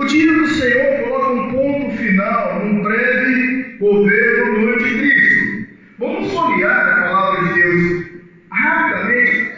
O 0.01 0.05
dia 0.05 0.33
do 0.33 0.47
Senhor 0.47 1.03
coloca 1.03 1.33
um 1.33 1.51
ponto 1.51 1.97
final 1.97 2.65
num 2.65 2.81
breve 2.81 3.77
governo 3.77 4.59
do 4.59 4.69
anticristo. 4.69 5.67
Vamos 5.99 6.31
folhear 6.31 6.97
a 6.97 7.03
palavra 7.03 7.47
de 7.47 7.53
Deus 7.53 8.05
rapidamente. 8.49 9.51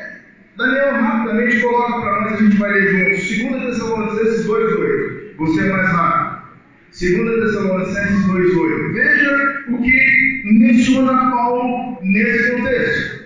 Daniel 0.57 0.93
rapidamente 0.93 1.61
coloca 1.61 2.01
para 2.01 2.21
nós, 2.21 2.33
a 2.33 2.43
gente 2.43 2.57
vai 2.57 2.71
ler 2.71 3.15
juntos. 3.15 3.37
2 3.37 3.63
Tessalonicenses 3.63 4.45
2,8. 4.45 5.35
Você 5.37 5.61
é 5.61 5.69
mais 5.71 5.89
rápido. 5.91 6.43
2 6.91 7.43
Tessalonicenses 7.45 8.25
2,8. 8.25 8.93
Veja 8.93 9.63
o 9.69 9.81
que 9.81 10.41
menciona 10.45 11.22
Paulo 11.33 11.97
nesse 12.03 12.51
contexto. 12.51 13.23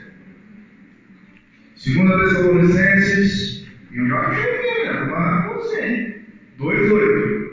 2 1.85 1.95
Tessalonicenses, 1.95 3.67
eu 3.91 4.07
já 4.07 4.19
achei 4.19 4.83
né? 4.85 5.07
Mas 5.09 5.45
você. 5.53 6.21
2,8. 6.57 7.47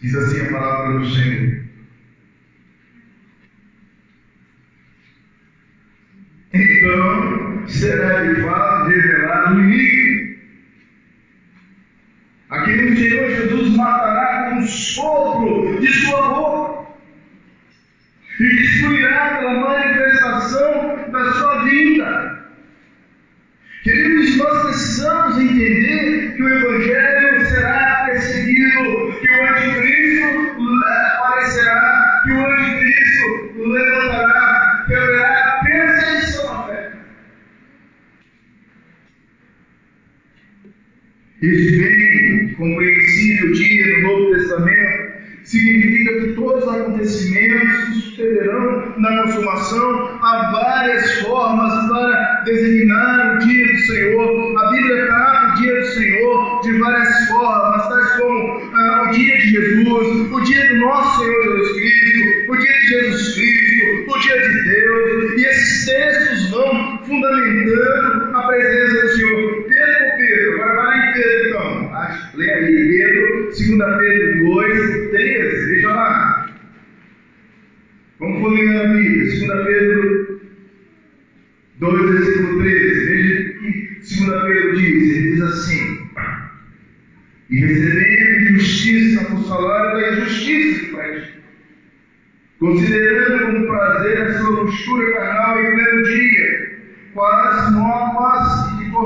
Diz 0.00 0.14
assim 0.14 0.40
a 0.40 0.50
palavra 0.50 0.98
do 0.98 1.06
Senhor. 1.06 1.60
Então 6.52 7.68
será 7.68 8.24
de 8.24 8.40
fato 8.42 8.88
revelado 8.88 9.54
o 9.54 9.60
inimigo, 9.60 10.40
a 12.48 12.64
quem 12.64 12.92
o 12.92 12.96
Senhor 12.96 13.30
Jesus 13.30 13.76
matará 13.76 14.50
com 14.50 14.66
sopro 14.66 15.80
de 15.80 15.86
sua 15.86 16.28
boca 16.28 16.39
e 18.40 18.56
destruirá 18.56 19.36
pela 19.36 19.60
manifestação 19.60 19.99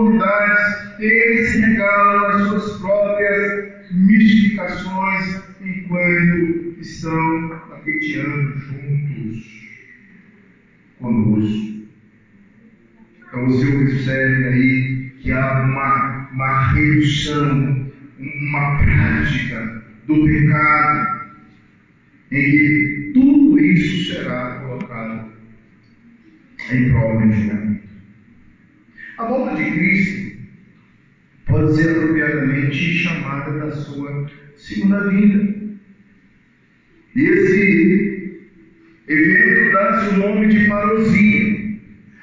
conformidades 0.04 1.00
eles 1.00 1.50
se 1.50 1.60
regalam 1.60 2.38
nas 2.38 2.48
suas 2.48 2.80
próprias 2.80 3.90
mistificações 3.90 5.42
enquanto 5.60 6.76
estão 6.80 7.60
paqueteando 7.70 8.58
juntos 8.58 9.64
conosco. 11.00 11.84
Então 13.18 13.46
você 13.46 13.76
observe 13.76 14.44
aí 14.48 15.12
que 15.20 15.32
há 15.32 15.62
uma, 15.62 16.28
uma 16.32 16.72
redução, 16.72 17.90
uma 18.18 18.78
prática 18.78 19.82
do 20.06 20.24
pecado, 20.24 21.24
em 22.30 22.42
que 22.42 23.10
tudo 23.14 23.58
isso 23.58 24.12
será 24.12 24.60
colocado 24.60 25.32
em 26.70 26.90
prova 26.90 27.24
em 27.24 27.32
julgamento. 27.32 27.63
A 29.24 29.54
de 29.54 29.70
Cristo 29.70 30.36
pode 31.46 31.74
ser 31.74 31.96
apropriadamente 31.96 32.98
chamada 32.98 33.58
da 33.58 33.70
sua 33.72 34.30
segunda 34.54 35.08
vinda. 35.08 35.54
Esse 37.16 38.42
evento 39.08 39.72
dá-se 39.72 40.08
o 40.10 40.18
nome 40.18 40.48
de 40.48 40.68
parousia. 40.68 41.78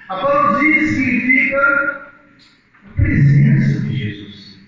A 0.10 0.16
parousia 0.16 0.88
significa 0.90 2.12
a 2.86 2.90
presença 2.96 3.80
de 3.80 3.98
Jesus. 3.98 4.60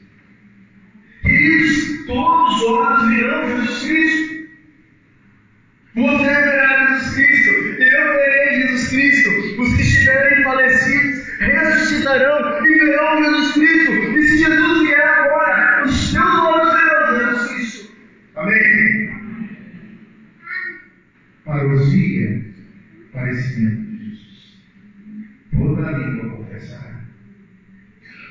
Queridos, 1.22 2.06
todos 2.08 2.56
os 2.56 2.64
olhos 2.64 3.10
virão 3.10 3.62
Jesus 3.62 3.84
Cristo. 3.84 4.34
Você 5.94 6.53
e 12.06 12.80
verão 12.80 13.24
Jesus 13.24 13.54
Cristo. 13.54 13.92
E 13.92 14.24
se 14.24 14.38
Jesus 14.38 14.82
vier 14.82 15.08
agora, 15.08 15.84
os 15.86 16.12
teus 16.12 16.26
olhos 16.26 16.74
verão 16.74 17.18
Jesus 17.18 17.52
Cristo. 17.52 17.96
Amém? 18.36 19.14
Parousia, 21.46 22.46
parecimento 23.12 23.82
de 23.82 24.10
Jesus. 24.10 24.58
Toda 25.52 25.88
a 25.88 25.92
língua 25.98 26.38
confessará. 26.38 27.02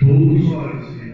Todos 0.00 0.44
os 0.44 0.52
olhos 0.52 0.94
verão. 0.96 1.12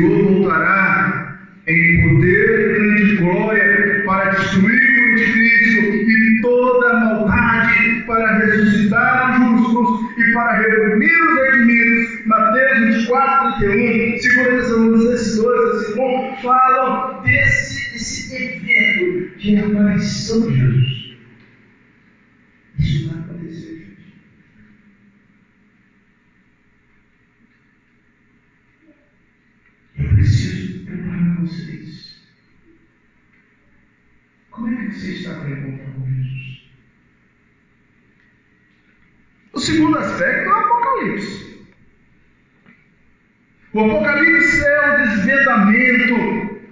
Voltará 0.00 1.38
em 1.66 2.02
poder 2.02 2.60
e 2.60 2.74
grande 2.74 3.16
glória 3.16 4.02
para 4.04 4.30
destruir 4.30 4.70
o 4.70 5.12
anticristo 5.12 6.10
e 6.10 6.40
toda 6.42 6.90
a 6.90 7.00
maldade, 7.00 8.04
para 8.06 8.38
ressuscitar 8.38 9.54
os 9.54 9.60
justos 9.60 10.18
e 10.18 10.32
para 10.32 10.60
reunir 10.60 11.12
os 11.12 11.38
redimidos. 11.40 12.26
Mateus 12.26 12.96
24, 12.96 13.58
31, 13.58 14.16
2 14.18 14.22
Tessalonicenses 14.22 15.36
2, 15.36 15.70
assim, 15.70 16.42
falam 16.42 17.22
desse, 17.22 17.92
desse 17.92 18.34
evento 18.34 19.38
de 19.38 19.56
aparição 19.58 20.48
de 20.48 20.56
Jesus. 20.56 21.16
Isso 22.78 23.08
vai 23.08 23.18
acontecer, 23.18 23.76
gente. 23.76 24.14
Eu 29.98 30.08
preciso 30.14 30.84
preparar 30.84 31.40
vocês. 31.40 32.22
Como 34.50 34.68
é 34.68 34.86
que 34.86 34.94
você 34.94 35.12
está 35.12 35.34
para 35.40 35.50
encontrar 35.50 35.92
com 35.92 36.06
Jesus? 36.06 36.70
O 39.52 39.60
segundo 39.60 39.98
aspecto 39.98 40.48
é 40.48 40.52
o 40.52 40.56
Apocalipse. 40.56 41.46
O 43.76 43.84
Apocalipse 43.84 44.64
é 44.64 44.88
o 44.88 44.96
desvendamento, 45.02 46.14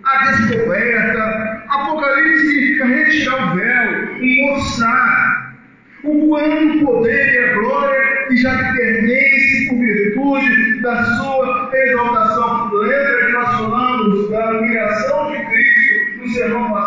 a 0.04 0.24
descoberta. 0.24 1.62
Apocalipse 1.68 2.46
significa 2.46 2.86
retirar 2.86 3.52
o 3.52 3.56
véu, 3.56 4.54
mostrar 4.54 5.54
o 6.02 6.28
quanto 6.28 6.78
o 6.78 6.86
poder 6.86 7.34
e 7.34 7.38
a 7.40 7.54
glória 7.56 8.26
que 8.26 8.36
já 8.38 8.54
lhe 8.54 8.78
pertence 8.78 9.68
por 9.68 9.80
virtude 9.80 10.80
da 10.80 11.04
sua 11.04 11.70
exaltação. 11.74 12.72
Lembra 12.72 13.26
que 13.26 13.32
nós 13.32 13.48
falamos 13.50 14.30
da 14.30 14.50
humilhação 14.52 15.30
de 15.30 15.44
Cristo 15.44 16.20
no 16.20 16.28
sermão 16.30 16.72
passado? 16.72 16.83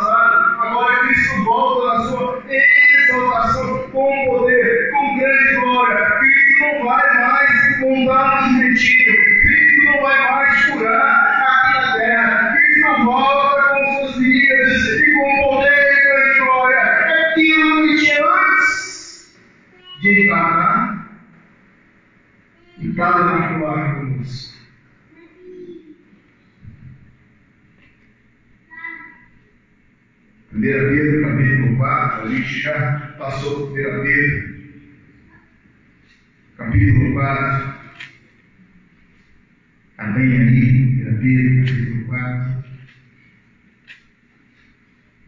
Conosco. 22.98 24.58
Primeira 30.50 30.90
Pedro, 30.90 31.22
capítulo 31.22 31.78
4, 31.78 32.22
a 32.22 32.30
gente 32.30 32.60
já 32.60 33.16
passou 33.20 33.68
por 33.68 33.80
1 33.80 34.04
Pedro, 34.04 34.58
capítulo 36.58 37.14
4. 37.14 37.78
Amém 40.00 40.32
aí, 40.32 41.06
1 41.06 41.20
Pedro, 41.20 41.66
capítulo 41.66 42.06
4, 42.08 42.64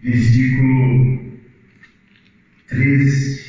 versículo 0.02 1.40
13. 2.70 3.40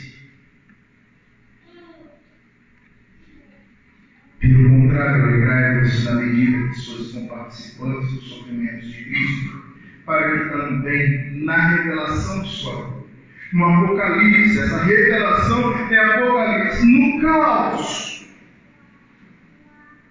Pelo 4.40 4.79
contrário, 4.90 5.22
alegrai-vos 5.22 6.04
na 6.04 6.14
medida 6.14 6.68
que 6.68 6.74
sois 6.74 7.28
participantes 7.28 8.12
dos 8.12 8.28
sofrimentos 8.28 8.92
de 8.92 9.04
Cristo, 9.04 9.64
para 10.04 10.38
que 10.38 10.48
também 10.50 11.44
na 11.44 11.68
revelação 11.68 12.42
de 12.42 12.48
sua 12.48 12.74
glória, 12.74 13.00
no 13.52 13.64
Apocalipse, 13.64 14.58
essa 14.58 14.84
revelação 14.84 15.74
é 15.90 15.98
Apocalipse, 15.98 16.86
no 16.86 17.20
caos, 17.20 18.26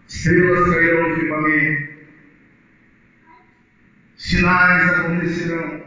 estrelas 0.07 0.69
cairão 0.69 1.09
no 1.09 1.15
firmamento, 1.15 1.89
sinais 4.15 4.89
acontecerão, 4.91 5.81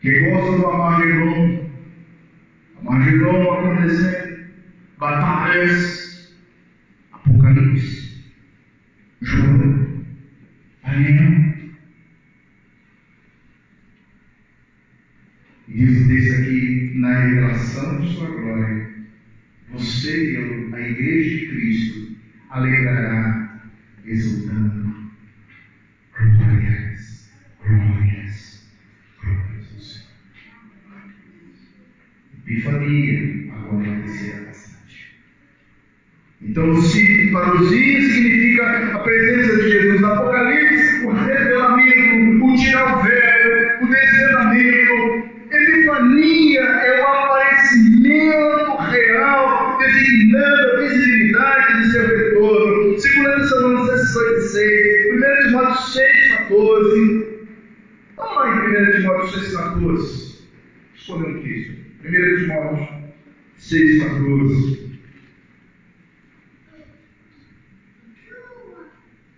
que 0.00 0.20
gostam 0.20 0.60
do 0.60 0.66
Amargedon, 0.66 1.70
Amargedon 2.80 3.52
acontecendo, 3.52 4.40
batalhas, 4.98 6.09
Apocalipse, 7.40 8.10
João, 9.22 10.04
Daniel. 10.84 11.40
E 15.68 15.86
o 15.86 16.08
texto 16.08 16.34
aqui, 16.36 16.92
na 16.96 17.14
revelação 17.14 17.98
de 18.00 18.12
sua 18.12 18.28
glória, 18.28 18.90
você 19.70 20.32
e 20.32 20.36
eu, 20.36 20.74
a 20.74 20.82
igreja 20.82 21.38
de 21.38 21.46
Cristo, 21.46 22.08
alegrará, 22.50 23.62
exultando. 24.04 24.94
Glórias, 26.18 27.32
glórias, 27.64 28.70
glórias 29.22 29.72
ao 29.72 29.80
Senhor. 29.80 30.10
Epifania 32.46 33.29
Então, 36.50 36.82
se 36.82 37.30
para 37.30 37.58
significa 37.58 38.96
a 38.96 38.98
presença 38.98 39.62
de 39.62 39.70
Jesus. 39.70 40.00
No 40.00 40.12
Apocalipse, 40.14 41.06
o 41.06 41.10
revelamento, 41.12 42.44
o 42.44 42.56
tirar 42.56 42.98
o 42.98 43.02
véu, 43.04 43.78
o 43.82 43.86
desvendamento. 43.86 45.30
Epifania 45.48 46.60
é 46.60 47.00
o 47.00 47.06
aparecimento 47.06 48.76
real, 48.78 49.78
designando 49.78 50.70
a 50.72 50.80
visibilidade 50.80 51.82
de 51.82 51.92
seu 51.92 52.06
retorno. 52.08 52.98
Segundo 52.98 53.36
Tessalonicenses 53.36 54.50
6, 54.50 55.14
1 55.14 55.46
Timóteo 55.46 55.82
6, 55.82 56.36
14. 56.36 57.26
Vamos 58.16 58.34
lá 58.34 58.48
em 58.48 58.88
1 58.88 58.90
Timóteo 58.96 59.38
6, 59.38 59.56
14. 59.56 60.48
Escolha 60.96 61.28
um 61.28 61.42
texto. 61.42 61.72
1 62.04 62.10
Timóteo 62.38 62.88
6, 63.56 64.02
14. 64.02 64.90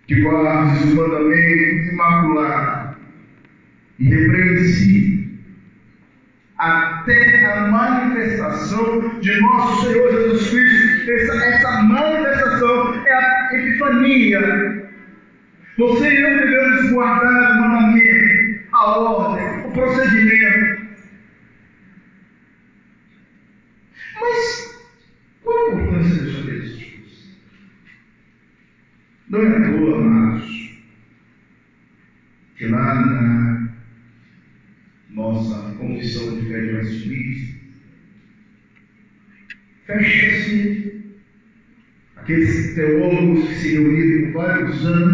que 0.07 0.12
guardes 0.23 0.85
os 0.85 0.93
mandamentos 0.93 1.91
imaculados, 1.91 2.97
irrepreensível, 3.99 5.23
até 6.57 7.45
a 7.45 7.67
manifestação 7.67 9.19
de 9.19 9.41
nosso 9.41 9.85
Senhor 9.85 10.11
Jesus 10.11 10.49
Cristo. 10.49 11.11
Essa, 11.11 11.45
essa 11.45 11.83
manifestação 11.83 13.05
é 13.05 13.13
a 13.13 13.49
epifania. 13.53 14.89
Você 15.77 16.09
e 16.09 16.21
eu 16.21 16.39
devemos 16.39 16.91
guardar 16.91 17.51
o 17.51 17.61
mandamento, 17.61 18.59
a 18.71 18.99
ordem, 18.99 19.65
o 19.65 19.71
procedimento. 19.71 20.83
Mas 24.21 24.79
qual 25.43 25.57
a 25.57 25.73
importância 25.73 26.23
de 26.23 26.35
saber 26.35 26.57
essas 26.59 26.83
coisas? 26.83 27.37
Não 29.33 29.41
é 29.41 29.47
à 29.47 29.71
toa, 29.71 29.97
amados, 29.97 30.79
que 32.55 32.67
lá 32.67 33.03
na 33.03 33.69
nossa 35.09 35.73
confissão 35.75 36.39
de 36.39 36.47
fé 36.47 36.61
de 36.61 36.73
Westminster, 36.75 37.55
fecha-se 39.87 41.01
aqueles 42.15 42.75
teólogos 42.75 43.47
que 43.47 43.55
se 43.55 43.71
reuniram 43.71 44.33
por 44.33 44.43
vários 44.43 44.85
anos 44.85 45.12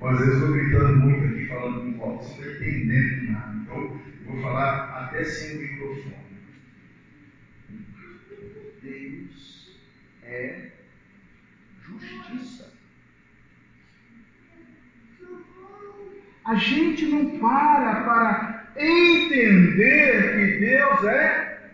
Ou 0.00 0.08
às 0.08 0.18
vezes 0.18 0.34
estou 0.34 0.52
gritando 0.52 0.96
muito 0.96 1.26
aqui, 1.26 1.46
falando 1.46 1.82
muito 1.82 2.02
alto, 2.02 2.24
você 2.24 2.42
não 2.42 2.52
está 2.52 2.64
entendendo 2.64 3.32
nada. 3.32 3.56
Então, 3.62 3.76
eu 3.76 4.32
vou 4.32 4.42
falar 4.42 5.04
até 5.04 5.24
sem 5.24 5.56
o 5.56 5.60
microfone. 5.60 6.20
Deus 8.82 9.78
é 10.22 10.70
justiça. 11.82 12.72
A 16.46 16.54
gente 16.54 17.06
não 17.06 17.38
para 17.38 18.02
para 18.02 18.72
entender 18.76 20.34
que 20.34 20.60
Deus 20.60 21.04
é 21.04 21.70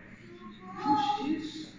justiça. 0.82 1.72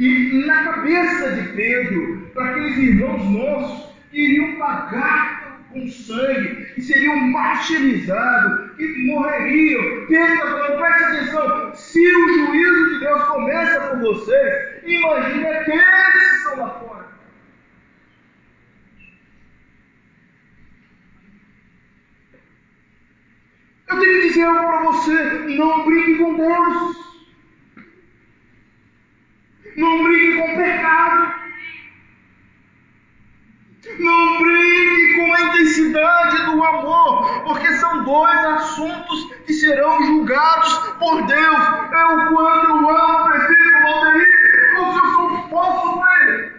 E 0.00 0.44
na 0.46 0.64
cabeça 0.64 1.40
de 1.40 1.52
Pedro, 1.52 2.30
para 2.34 2.50
aqueles 2.50 2.76
irmãos 2.76 3.30
nossos 3.30 3.83
iriam 4.14 4.56
pagar 4.56 5.60
com 5.72 5.86
sangue, 5.88 6.66
que 6.74 6.82
seriam 6.82 7.16
martirizados, 7.16 8.76
que 8.76 9.06
morreriam, 9.06 10.06
falando, 10.38 10.78
preste 10.78 11.02
atenção, 11.02 11.74
se 11.74 12.14
o 12.14 12.28
juízo 12.28 12.90
de 12.90 13.00
Deus 13.00 13.24
começa 13.24 13.80
por 13.80 13.98
vocês, 14.00 14.82
imagine 14.84 15.46
aqueles 15.46 15.82
que 15.82 16.36
estão 16.36 16.58
lá 16.58 16.68
fora. 16.70 17.04
Eu 23.88 24.00
tenho 24.00 24.20
que 24.20 24.28
dizer 24.28 24.44
algo 24.44 24.66
para 24.66 24.82
você: 24.82 25.22
não 25.56 25.84
brinque 25.84 26.18
com 26.18 26.36
Deus. 26.36 27.04
Não 29.76 30.04
brinque 30.04 30.38
com 30.38 30.52
o 30.52 30.56
pecado. 30.56 31.43
Não 33.98 34.42
brinque 34.42 35.14
com 35.16 35.34
a 35.34 35.40
intensidade 35.42 36.36
do 36.46 36.64
amor, 36.64 37.44
porque 37.44 37.70
são 37.74 38.02
dois 38.04 38.38
assuntos 38.38 39.30
que 39.44 39.52
serão 39.52 40.02
julgados 40.06 40.72
por 40.98 41.26
Deus. 41.26 41.62
É 41.92 42.04
o 42.06 42.32
quanto 42.32 42.70
eu 42.70 42.88
amo 42.88 43.26
o 43.26 43.30
presbítero 43.30 43.82
Valdeir, 43.82 44.28
ou 44.78 44.92
se 44.92 44.98
eu 44.98 45.12
sou 45.12 45.48
falso 45.50 45.92
com 45.92 46.02
ele. 46.22 46.54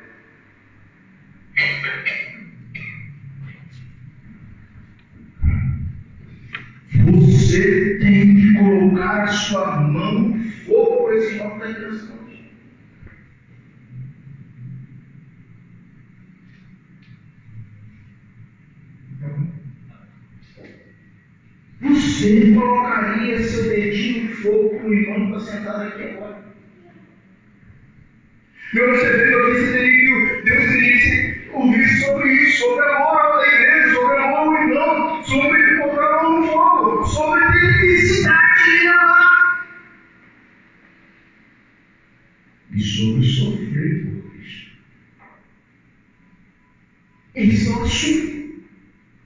Você 7.06 7.98
tem 8.02 8.36
que 8.36 8.54
colocar 8.60 9.24
a 9.24 9.28
sua 9.28 9.78
mão 9.78 10.14
no 10.14 10.52
fogo 10.66 10.98
por 10.98 11.14
esse 11.16 11.36
nome 11.38 11.60
da 11.60 11.72
intenção. 11.72 12.14
Você 21.86 22.52
colocaria 22.52 23.43
seu 23.43 23.69
dedinho 23.69 24.30
no 24.30 24.36
fogo 24.38 24.69
para 24.80 24.88
o 24.88 24.93
irmão 24.93 25.32
que 25.32 25.38
está 25.38 25.52
sentado 25.52 25.84
aqui 25.84 26.04
agora? 26.04 26.43
Meu, 28.74 28.89
aqui, 28.89 29.06
você 29.06 29.71
teria 29.71 29.95
que, 29.95 30.41
Deus 30.45 30.65
teria 30.65 31.52
ouvir 31.54 31.88
sobre 32.00 32.34
isso, 32.34 32.58
sobre 32.58 32.86
a 32.86 32.95
amor 32.95 33.38
da 33.38 33.48
igreja, 33.48 33.93
sobre 33.93 34.17
a 34.17 34.24
amor 34.24 34.38
ao 34.38 34.63
irmão, 34.63 35.24
sobre 35.24 35.78
colocar 35.78 36.06
a 36.08 36.24
mão 36.24 36.41
no 36.41 36.48
fogo, 36.48 37.06
sobre 37.06 37.52
felicidade 37.52 38.86
lá. 38.86 39.67
E 42.71 42.82
sobre 42.82 43.24
sofrer 43.28 44.06
por 44.06 44.32
Cristo. 44.32 44.71
Eles 47.36 47.60
são 47.60 47.84
assuntos 47.84 48.65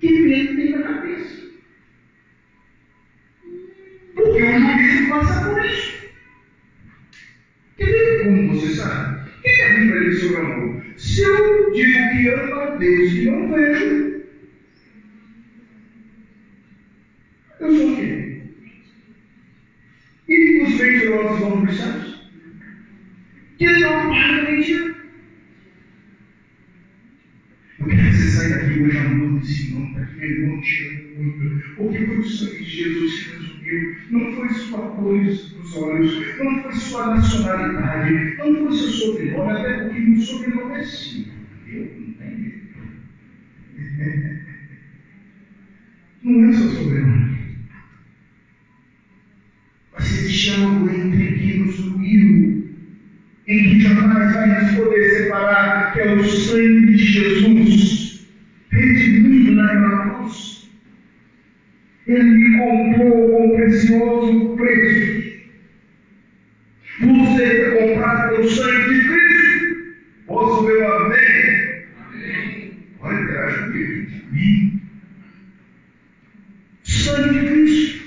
que 0.02 0.08
Pedro 0.08 0.56
tem 0.58 0.72
na 0.72 0.84
cabeça. 0.84 1.39
Não 46.30 46.48
é 46.48 46.54
seu 46.54 46.70
sobrenome. 46.70 47.40
Mas 49.92 50.06
existe 50.06 50.62
algo 50.62 50.88
entre 50.88 51.40
que 51.40 51.58
nos 51.58 51.80
uniu 51.80 52.70
em 53.48 53.64
que 53.64 53.80
jamais 53.80 54.36
vai 54.36 54.64
nos 54.64 54.76
poder 54.76 55.10
separar, 55.10 55.92
que 55.92 56.02
é 56.02 56.14
o 56.14 56.24
sangue 56.24 56.86
de 56.94 56.98
Jesus, 56.98 58.28
redimido 58.70 59.54
naquela 59.54 60.18
cruz. 60.18 60.70
Ele 62.06 62.24
me 62.24 62.58
comprou 62.60 63.30
com 63.30 63.56
precioso 63.56 64.56
preço. 64.56 65.40
Você 67.02 67.72
foi 67.72 67.94
comprado 67.96 68.36
pelo 68.36 68.50
sangue 68.50 68.94
de 68.94 69.08
Cristo. 69.08 69.96
Posso 70.28 70.64
ver 70.68 70.78
o 70.78 70.94
amém? 70.94 71.86
Amém. 71.98 72.74
Olha, 73.00 73.20
interage 73.20 73.64
comigo. 73.64 74.12
Amém. 74.30 74.82
Sangue 76.84 77.40
de 77.40 77.46
Cristo. 77.48 78.00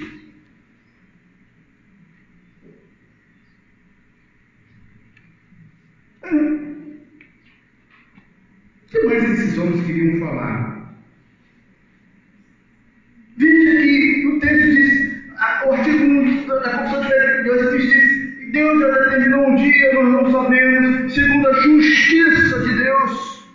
O 6.25 6.29
que 8.91 9.03
mais 9.07 9.25
esses 9.31 9.59
homens 9.59 9.87
queriam 9.87 10.20
falar? 10.33 10.93
Veja 13.37 13.83
que 13.83 14.26
o 14.26 14.41
texto 14.41 14.64
diz, 14.64 15.12
o 15.66 15.72
artigo 15.72 16.05
1 16.05 16.47
da 16.47 16.78
Confissão 16.78 17.03
de 17.03 17.43
Deus 17.43 17.83
diz, 17.83 18.53
Deus 18.53 18.80
já 18.80 18.89
determinou 18.89 19.49
um 19.49 19.55
dia, 19.57 19.95
nós 19.95 20.12
não 20.12 20.33
sabemos, 20.33 21.14
segundo 21.14 21.49
a 21.49 21.61
justiça 21.61 22.61
de 22.61 22.76
Deus, 22.76 23.51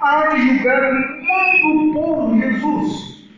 há 0.00 0.28
de 0.28 0.48
julgar 0.48 0.92
o 0.92 1.68
mundo 1.68 1.92
por 1.94 2.38
Jesus. 2.38 3.30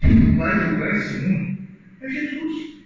Quem 0.00 0.36
vai 0.36 0.60
julgar 0.60 0.94
esse 0.96 1.18
mundo 1.26 1.58
é 2.02 2.08
Jesus. 2.08 2.84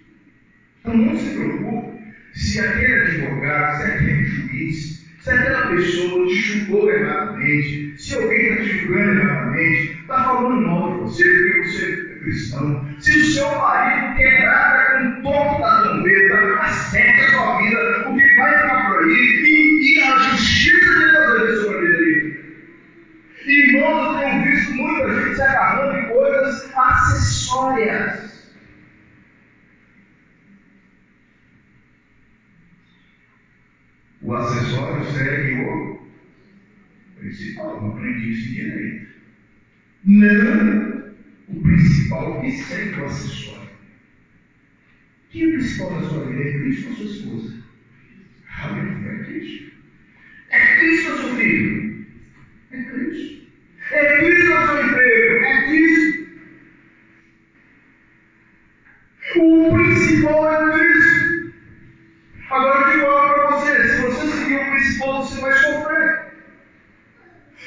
Então 0.79 0.97
não 0.97 1.17
se 1.17 1.35
preocupe 1.35 1.95
se 2.35 2.59
aquele 2.59 2.93
advogado, 2.93 3.77
se 3.77 3.91
aquele 3.91 4.23
juiz, 4.25 4.94
se 5.25 5.31
aquela 5.31 5.69
pessoa 5.69 6.27
te 6.27 6.35
julgou 6.35 6.91
erradamente, 6.91 7.95
se 7.97 8.13
alguém 8.13 8.41
está 8.41 8.61
te 8.61 8.77
julgando 8.77 9.21
erradamente, 9.21 9.99
está 10.01 10.23
falando 10.23 10.67
mal 10.67 10.93
de 10.93 10.99
você 10.99 11.23
porque 11.23 11.63
você 11.63 11.85
é 11.93 12.19
cristão, 12.19 12.95
se 12.99 13.11
o 13.17 13.25
seu 13.25 13.57
marido 13.57 14.17
quebrar 14.17 14.91
com 14.91 15.21
toque 15.23 15.61
da 15.61 15.81
trombeta, 15.81 16.59
acerte 16.61 17.21
a 17.21 17.31
sua 17.31 17.57
vida, 17.57 18.09
o 18.09 18.15
que 18.15 18.35
vai 18.35 18.61
ficar 18.61 18.91
por 18.91 19.03
aí, 19.03 19.09
e, 19.09 19.97
e 19.97 20.03
a 20.03 20.17
justiça 20.19 20.93
de 20.93 21.11
Deus 21.11 21.49
é 21.49 21.63
sobre 21.63 21.87
vida 21.87 21.97
dele. 21.97 22.45
Irmãos, 23.47 24.05
eu 24.05 24.19
tenho 24.19 24.43
visto 24.43 24.75
muita 24.75 25.23
gente 25.23 25.35
se 25.35 25.41
agarrando 25.41 25.97
em 25.97 26.09
coisas 26.09 26.71
acessórias. 26.75 28.14
O 34.25 34.33
acessório 34.33 35.03
segue 35.03 35.53
o 35.53 35.99
principal. 37.15 37.77
Eu 37.79 37.89
aprendi 37.89 38.31
isso 38.31 38.47
em 38.47 38.53
direito. 38.53 39.05
Não 40.03 41.05
o 41.47 41.61
principal 41.61 42.41
que 42.41 42.49
segue 42.49 42.99
o 42.99 43.05
acessório. 43.05 43.69
Quem 45.29 45.43
é 45.43 45.45
o 45.45 45.51
principal 45.51 45.91
na 45.91 46.01
sua 46.01 46.25
vida? 46.25 46.41
É 46.41 46.53
Cristo 46.55 46.87
ou 46.87 46.93
sua 46.93 47.05
esposa? 47.05 47.53
Aleluia, 48.57 49.09
é 49.11 49.19
Cristo. 49.25 49.71
É 50.49 50.75
Cristo 50.75 51.09
ou 51.11 51.17
seu 51.17 51.35
filho? 51.35 51.95
É 52.71 52.81
Cristo. 52.81 53.41
É 53.91 54.17
Cristo 54.17 54.51
ou 54.53 54.65
seu 54.65 54.87
emprego? 54.87 55.45
É 55.45 55.63
Cristo. 55.67 56.25
O 59.35 59.75
principal 59.75 60.49
é 60.49 60.71
Cristo. 60.71 61.35
Agora 62.49 62.94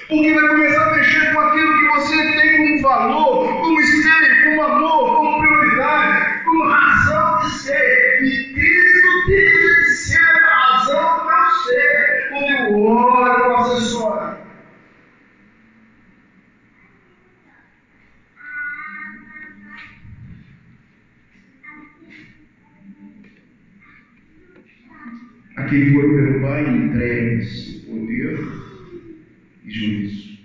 Porque 0.09 0.33
vai 0.33 0.49
começar 0.49 0.91
a 0.91 0.97
mexer 0.97 1.35
com 1.35 1.41
aquilo 1.41 1.79
que 1.79 1.87
você 1.89 2.17
tem 2.17 2.57
como 2.57 2.81
valor, 2.81 3.61
como 3.61 3.79
esteio, 3.79 4.45
como 4.45 4.63
amor, 4.63 5.17
como 5.17 5.41
prioridade, 5.41 6.45
como 6.45 6.65
razão 6.65 7.39
de 7.41 7.51
ser. 7.51 8.25
E 8.25 8.55
Cristo 8.55 9.27
deixa 9.27 9.75
de 9.75 9.97
ser 9.97 10.19
a 10.19 10.77
razão 10.79 11.27
meu 11.27 11.51
ser. 11.63 12.29
Quando 12.31 12.51
eu 12.51 12.85
oro 12.85 13.51
o 13.51 13.57
acessório. 13.57 14.39
Aquele 25.57 25.93
foram 25.93 26.09
pelo 26.15 26.41
Pai 26.41 26.67
entregues 26.67 27.85
poder 27.85 28.69
e 29.69 29.71
juízo. 29.71 30.39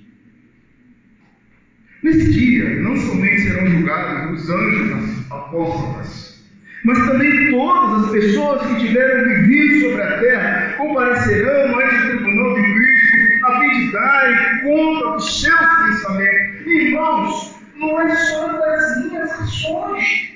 Nesse 2.04 2.34
dia, 2.34 2.82
não 2.82 2.98
somente 2.98 3.44
serão 3.44 3.66
julgados 3.66 4.44
os 4.44 4.50
anjos 4.50 5.32
apóstolas, 5.32 6.44
mas 6.84 6.98
também 6.98 7.50
todas 7.50 8.04
as 8.04 8.12
pessoas 8.12 8.68
que 8.68 8.88
tiveram 8.88 9.24
vivido 9.24 9.90
sobre 9.90 10.02
a 10.02 10.20
terra 10.20 10.74
comparecerão 10.74 11.80
ante 11.80 11.96
o 11.96 12.08
tribunal 12.10 12.56
de 12.56 12.74
Cristo, 12.74 13.46
a 13.46 13.60
fim 13.62 13.86
de 13.86 13.92
darem 13.94 14.62
conta 14.64 15.12
dos 15.14 15.42
seus 15.42 15.56
pensamentos. 15.56 16.68
Irmãos, 16.68 17.56
não 17.78 18.02
é 18.02 18.16
só 18.16 18.48
das 18.52 19.06
minhas 19.06 19.32
ações. 19.32 20.34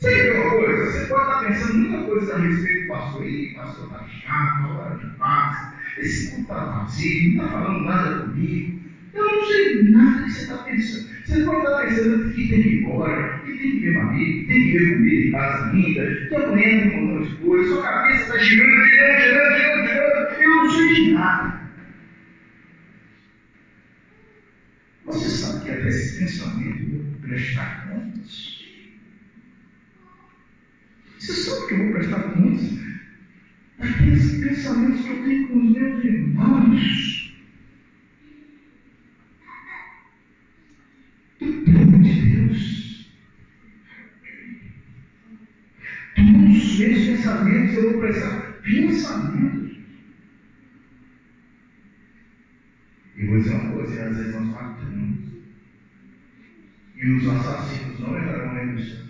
Você 0.00 0.10
quer 0.10 0.40
uma 0.40 0.50
coisa? 0.52 0.90
Você 0.90 1.06
pode 1.06 1.22
estar 1.22 1.44
pensando 1.46 1.74
muita 1.74 2.04
coisa 2.06 2.34
a 2.34 2.38
respeito 2.38 2.82
do 2.82 2.88
pastor. 2.88 3.26
Ih, 3.26 3.54
pastor 3.54 3.84
está 3.84 4.04
chato, 4.08 4.64
a 4.64 4.74
hora 4.74 4.96
de 4.96 5.18
paz. 5.18 5.72
Esse 5.98 6.30
culto 6.30 6.40
está 6.40 6.64
vazio, 6.64 7.36
não 7.36 7.44
está 7.44 7.58
falando 7.58 7.84
nada 7.84 8.18
comigo. 8.20 8.81
Eu 9.14 9.24
não 9.24 9.44
sei 9.44 9.82
nada 9.90 10.22
que 10.22 10.30
você 10.30 10.40
está 10.42 10.56
pensando. 10.58 11.04
Você 11.24 11.44
pode 11.44 11.58
estar 11.58 11.80
pensando 11.82 12.30
que 12.32 12.48
tem 12.48 12.62
que 12.62 12.68
ir 12.68 12.78
embora, 12.78 13.40
que 13.44 13.52
tem 13.52 13.70
que 13.72 13.80
ver 13.80 13.92
marido, 13.92 14.46
tem 14.46 14.62
que 14.62 14.78
ver 14.78 14.88
comida 14.90 15.22
em 15.22 15.30
casa 15.30 15.70
ainda, 15.70 16.26
que 16.28 16.34
amanhã 16.34 16.68
tem 16.68 16.88
um 16.88 17.06
montão 17.06 17.22
de 17.22 17.36
coisas, 17.36 17.68
sua 17.68 17.82
cabeça 17.82 18.22
está 18.22 18.38
girando, 18.38 18.84
girando, 18.84 19.20
girando, 19.20 19.56
girando, 19.56 19.86
girando. 19.86 20.42
Eu 20.42 20.50
não 20.50 20.70
sei 20.70 20.94
de 20.94 21.10
nada. 21.12 21.62
Você 25.04 25.28
sabe 25.28 25.64
que 25.64 25.70
até 25.70 25.88
esse 25.88 26.18
pensamento 26.18 26.82
eu 26.82 27.02
vou 27.02 27.20
prestar 27.20 27.88
contas. 27.88 28.62
Você 31.18 31.32
sabe 31.32 31.66
que 31.66 31.74
eu 31.74 31.78
vou 31.78 31.92
prestar 31.92 32.20
contas 32.32 32.72
daqueles 33.78 34.40
pensamentos 34.40 35.00
que 35.02 35.08
eu 35.10 35.22
tenho 35.22 35.48
com 35.48 35.58
os 35.58 35.72
meus 35.72 36.04
irmãos. 36.04 37.22
Do 41.31 41.31
povo 41.31 41.31
de 41.31 41.31
Deus. 41.42 43.10
Todos 46.14 46.64
os 46.64 46.78
meus 46.78 47.04
pensamentos 47.04 47.74
eu 47.74 47.90
vou 47.90 48.00
prestar 48.00 48.52
pensamentos. 48.62 49.72
E 53.16 53.24
vou 53.24 53.38
dizer 53.38 53.54
uma 53.54 53.72
coisa, 53.72 54.04
às 54.04 54.16
vezes 54.16 54.32
nós 54.32 54.48
matamos. 54.48 55.32
E 56.96 57.06
os 57.06 57.28
assassinos 57.28 57.98
não 58.00 58.18
entrarão 58.18 58.52
na 58.52 58.64
dos 58.72 59.02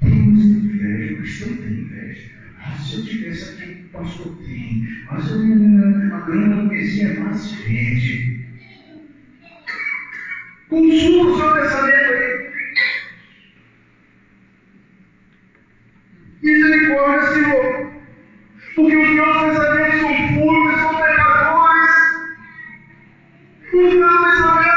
temos 0.00 0.44
inveja, 0.44 1.14
o 1.14 1.16
cristão 1.18 1.56
tem 1.56 1.72
inveja. 1.72 2.30
Ah, 2.60 2.76
se 2.76 2.96
eu 2.96 3.04
tivesse 3.04 3.50
aqui, 3.50 3.84
o 3.86 3.88
pastor 3.90 4.36
tem. 4.38 4.88
Mas 5.10 5.36
minha, 5.36 6.16
a 6.16 6.20
grama 6.20 6.62
do 6.62 6.70
vizinho 6.70 7.08
é 7.08 7.18
mais 7.20 7.52
verde. 7.52 8.47
Consuma 10.68 11.30
o 11.30 11.38
seu 11.38 11.54
pensamento 11.54 12.12
aí. 12.12 12.52
Misericórdia, 16.42 17.32
Senhor. 17.32 17.92
Porque 18.74 18.96
os 18.96 19.08
meus 19.08 19.36
pensamentos 19.38 20.00
são 20.00 20.34
puros 20.34 20.80
são 20.80 20.94
pecadores. 21.02 21.90
Os 23.72 23.94
meus 23.94 24.18
pensamentos 24.24 24.67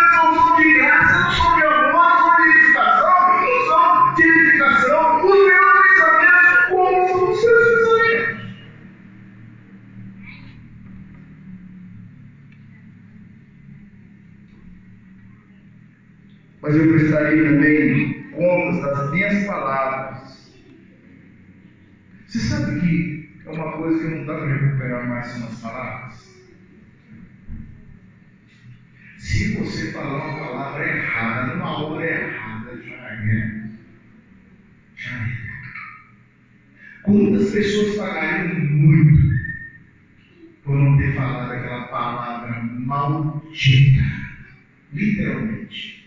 Literalmente. 44.93 46.01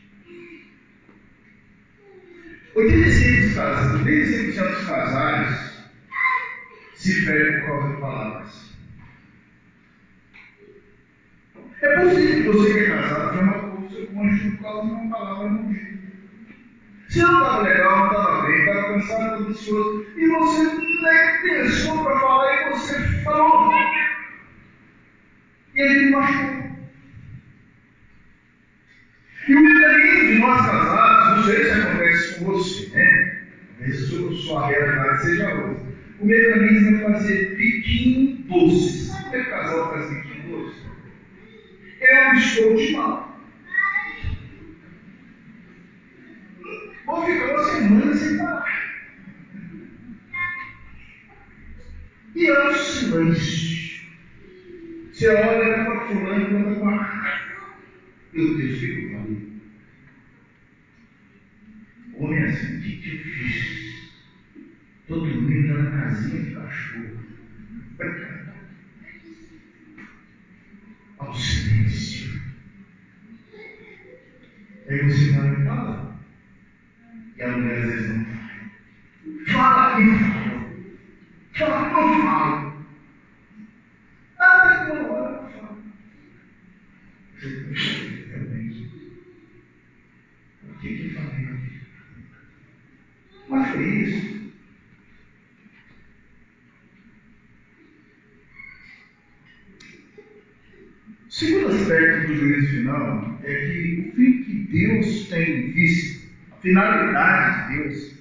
85% 2.76 3.40
dos 3.40 3.54
casais, 3.54 4.00
85% 4.02 4.68
dos 4.68 4.86
casais 4.86 5.74
se 6.94 7.24
ferem 7.24 7.60
por 7.60 7.66
causa 7.66 7.94
de 7.94 8.00
palavras. 8.00 8.74
É 11.82 12.00
possível 12.00 12.52
que 12.52 12.58
você 12.58 12.72
que 12.72 12.78
é 12.78 12.86
casado 12.88 13.36
já 13.36 13.42
matou 13.42 13.78
o 13.78 13.90
seu 13.90 14.06
cônjuge 14.06 14.50
por 14.52 14.62
causa 14.62 14.86
de 14.86 14.92
uma 14.92 15.10
palavra 15.10 15.48
maldita. 15.50 15.94
Se 17.08 17.22
não 17.22 17.32
estava 17.34 17.62
legal, 17.62 17.98
não 17.98 18.06
estava 18.06 18.46
bem, 18.46 18.58
estava 18.58 18.82
cansado, 18.88 19.22
estava 19.22 19.50
ansioso, 19.50 20.06
e 20.16 20.28
você 20.28 20.62
nem 20.64 21.42
pensou 21.42 22.02
para 22.02 22.20
falar 22.20 22.54
e 22.54 22.70
você 22.70 23.22
falou. 23.22 23.72
E 25.74 25.80
ele 25.80 26.10
machucou. 26.10 26.64
E 29.46 29.54
o 29.54 29.60
mecanismo 29.60 30.26
de 30.26 30.33
nós 30.44 30.66
casados, 30.66 31.36
não 31.36 31.44
sei 31.44 31.64
se 31.64 31.70
acontece 31.70 32.38
com 32.38 32.44
você, 32.44 32.88
né? 32.88 33.40
Talvez 33.78 34.02
a 34.02 34.42
sua 34.42 34.66
realidade 34.66 35.22
seja 35.22 35.54
outra. 35.54 35.94
O 36.20 36.26
mecanismo 36.26 36.96
é 36.96 37.12
fazer 37.12 37.56
piquinho 37.56 38.36
doce. 38.48 39.08
Sabe 39.08 39.36
é 39.36 39.42
que 39.42 39.48
o 39.48 39.50
casal 39.50 39.90
faz 39.90 40.06
piquinho 40.10 40.48
doce? 40.48 40.76
Eu 42.00 42.32
estou 42.34 42.76
de 42.76 42.92
mal. 42.92 43.40
Vou 47.06 47.26
ficar 47.26 47.50
uma 47.50 47.64
semana 47.64 48.14
sem 48.14 48.38
falar. 48.38 48.84
E 52.34 52.46
é 52.46 52.68
um 52.68 52.74
silêncio. 52.74 53.74
Você 55.12 55.28
olha 55.28 55.84
para 55.84 56.06
fulano 56.06 56.40
e 56.40 56.56
anda 56.56 56.80
com 56.80 56.88
a 56.88 56.96
raiva. 56.96 57.76
Meu 58.32 58.56
Deus, 58.56 58.76
o 58.76 58.80
que 58.80 58.86
eu 58.86 59.10
falei? 59.12 59.54
Homem 62.16 62.44
assim, 62.44 62.78
o 62.78 62.82
que, 62.82 62.96
que 62.96 63.10
eu 63.10 63.18
fiz? 63.18 63.74
Estou 65.04 65.20
dormindo 65.20 65.74
na 65.74 65.90
casinha 65.90 66.40
de 66.40 66.54
cachorro. 66.54 67.18
Ao 71.18 71.34
silêncio. 71.34 72.40
aí 74.88 75.02
você 75.02 75.30
vai 75.32 75.62
falar. 75.62 76.16
E 77.36 77.42
a 77.42 77.48
mulher 77.48 77.82
às 77.82 77.84
vezes 77.84 78.08
não 78.08 78.24
fala. 78.24 78.54
Fala 79.46 80.00
e 80.00 80.18
fala. 80.18 80.64
Fala, 81.52 81.88
não 81.90 82.22
fala. 82.22 82.74
Até 84.38 84.90
uma 84.90 85.12
hora 85.12 85.42
não 85.42 85.48
fala. 85.50 85.78
Você, 87.34 87.48
puxa, 87.50 88.08
realmente. 88.30 88.90
O 90.62 90.78
que 90.78 90.94
que 90.94 91.04
eu 91.08 91.12
falei? 91.12 91.44
Mas 93.50 93.68
foi 93.68 93.84
isso. 93.84 94.34
O 101.26 101.36
segundo 101.36 101.66
aspecto 101.66 102.32
final 102.94 103.38
é 103.44 103.54
que 103.54 104.10
o 104.12 104.16
fim 104.16 104.42
que 104.42 104.68
Deus 104.72 105.28
tem 105.28 105.72
visto, 105.72 106.24
a 106.52 106.56
finalidade 106.62 107.68
de 107.68 107.82
Deus, 107.82 108.14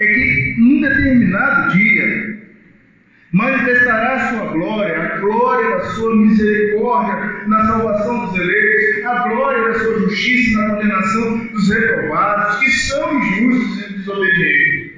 é 0.00 0.06
que 0.06 0.54
num 0.58 0.80
determinado 0.80 1.76
dia 1.76 2.42
manifestará 3.32 4.14
a 4.14 4.30
sua 4.30 4.52
glória, 4.52 4.98
a 4.98 5.18
glória 5.18 5.76
da 5.76 5.84
sua 5.90 6.16
misericórdia 6.16 7.48
na 7.48 7.66
salvação 7.66 8.26
dos 8.26 8.38
eleitos, 8.38 9.04
a 9.06 9.28
glória 9.28 9.68
da 9.68 9.78
sua 9.78 10.00
justiça 10.00 10.58
na 10.58 10.74
condenação 10.74 11.46
dos 11.46 11.68
reprovados, 11.70 12.60
que 12.60 12.70
são 12.70 13.18
injustos 13.18 13.90
e 13.90 13.92
desobedientes. 13.94 14.92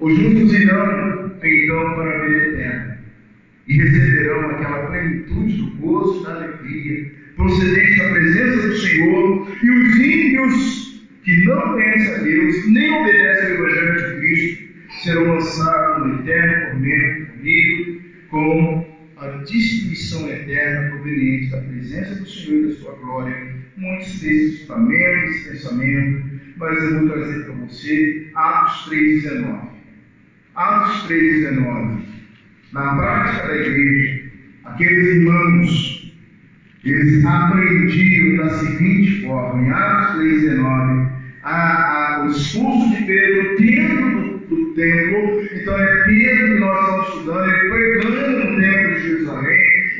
Os 0.00 0.18
justos 0.18 0.52
irão 0.54 1.32
então 1.44 1.94
para 1.94 2.21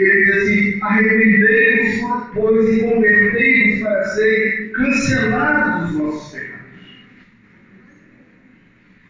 Ele 0.03 0.25
diz 0.25 0.37
assim, 0.37 0.79
arrependei-vos, 0.83 2.29
pois, 2.35 2.77
e 2.77 2.81
convertei-vos 2.81 3.81
para 3.81 4.05
serem 4.05 4.69
cancelados 4.73 5.91
os 5.91 5.97
vossos 5.97 6.33
pecados. 6.33 6.53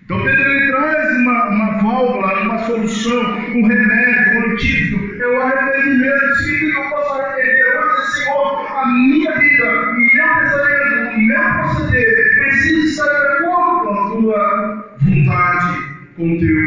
Então 0.05 0.25
Pedro 0.25 0.51
ele 0.51 0.73
traz 0.73 1.17
uma, 1.19 1.49
uma 1.49 1.83
válvula, 1.83 2.43
uma 2.43 2.59
solução, 2.67 3.23
um 3.55 3.67
remédio, 3.67 4.39
um 4.39 4.53
antídoto. 4.53 5.23
É 5.23 5.27
o 5.27 5.41
arrependimento. 5.41 6.37
Significa 6.37 6.73
que 6.73 6.77
eu 6.77 6.91
posso 6.91 7.21
arrepender 7.21 7.63
dizer, 7.63 8.13
Senhor, 8.13 8.67
a 8.71 8.87
minha 8.87 9.39
vida, 9.39 9.65
o 9.65 9.95
meu 9.95 10.35
pensamento, 10.41 11.17
o 11.17 11.21
meu 11.21 11.43
proceder 11.55 12.35
precisa 12.37 12.87
estar 12.89 13.11
de 13.11 13.45
acordo 13.45 13.87
com 13.87 13.95
a 13.95 14.11
tua 14.11 14.97
vontade, 15.01 15.85
com 16.17 16.33
o 16.33 16.39
teu 16.39 16.62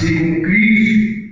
Assim 0.00 0.18
como 0.18 0.42
Cristo, 0.44 1.28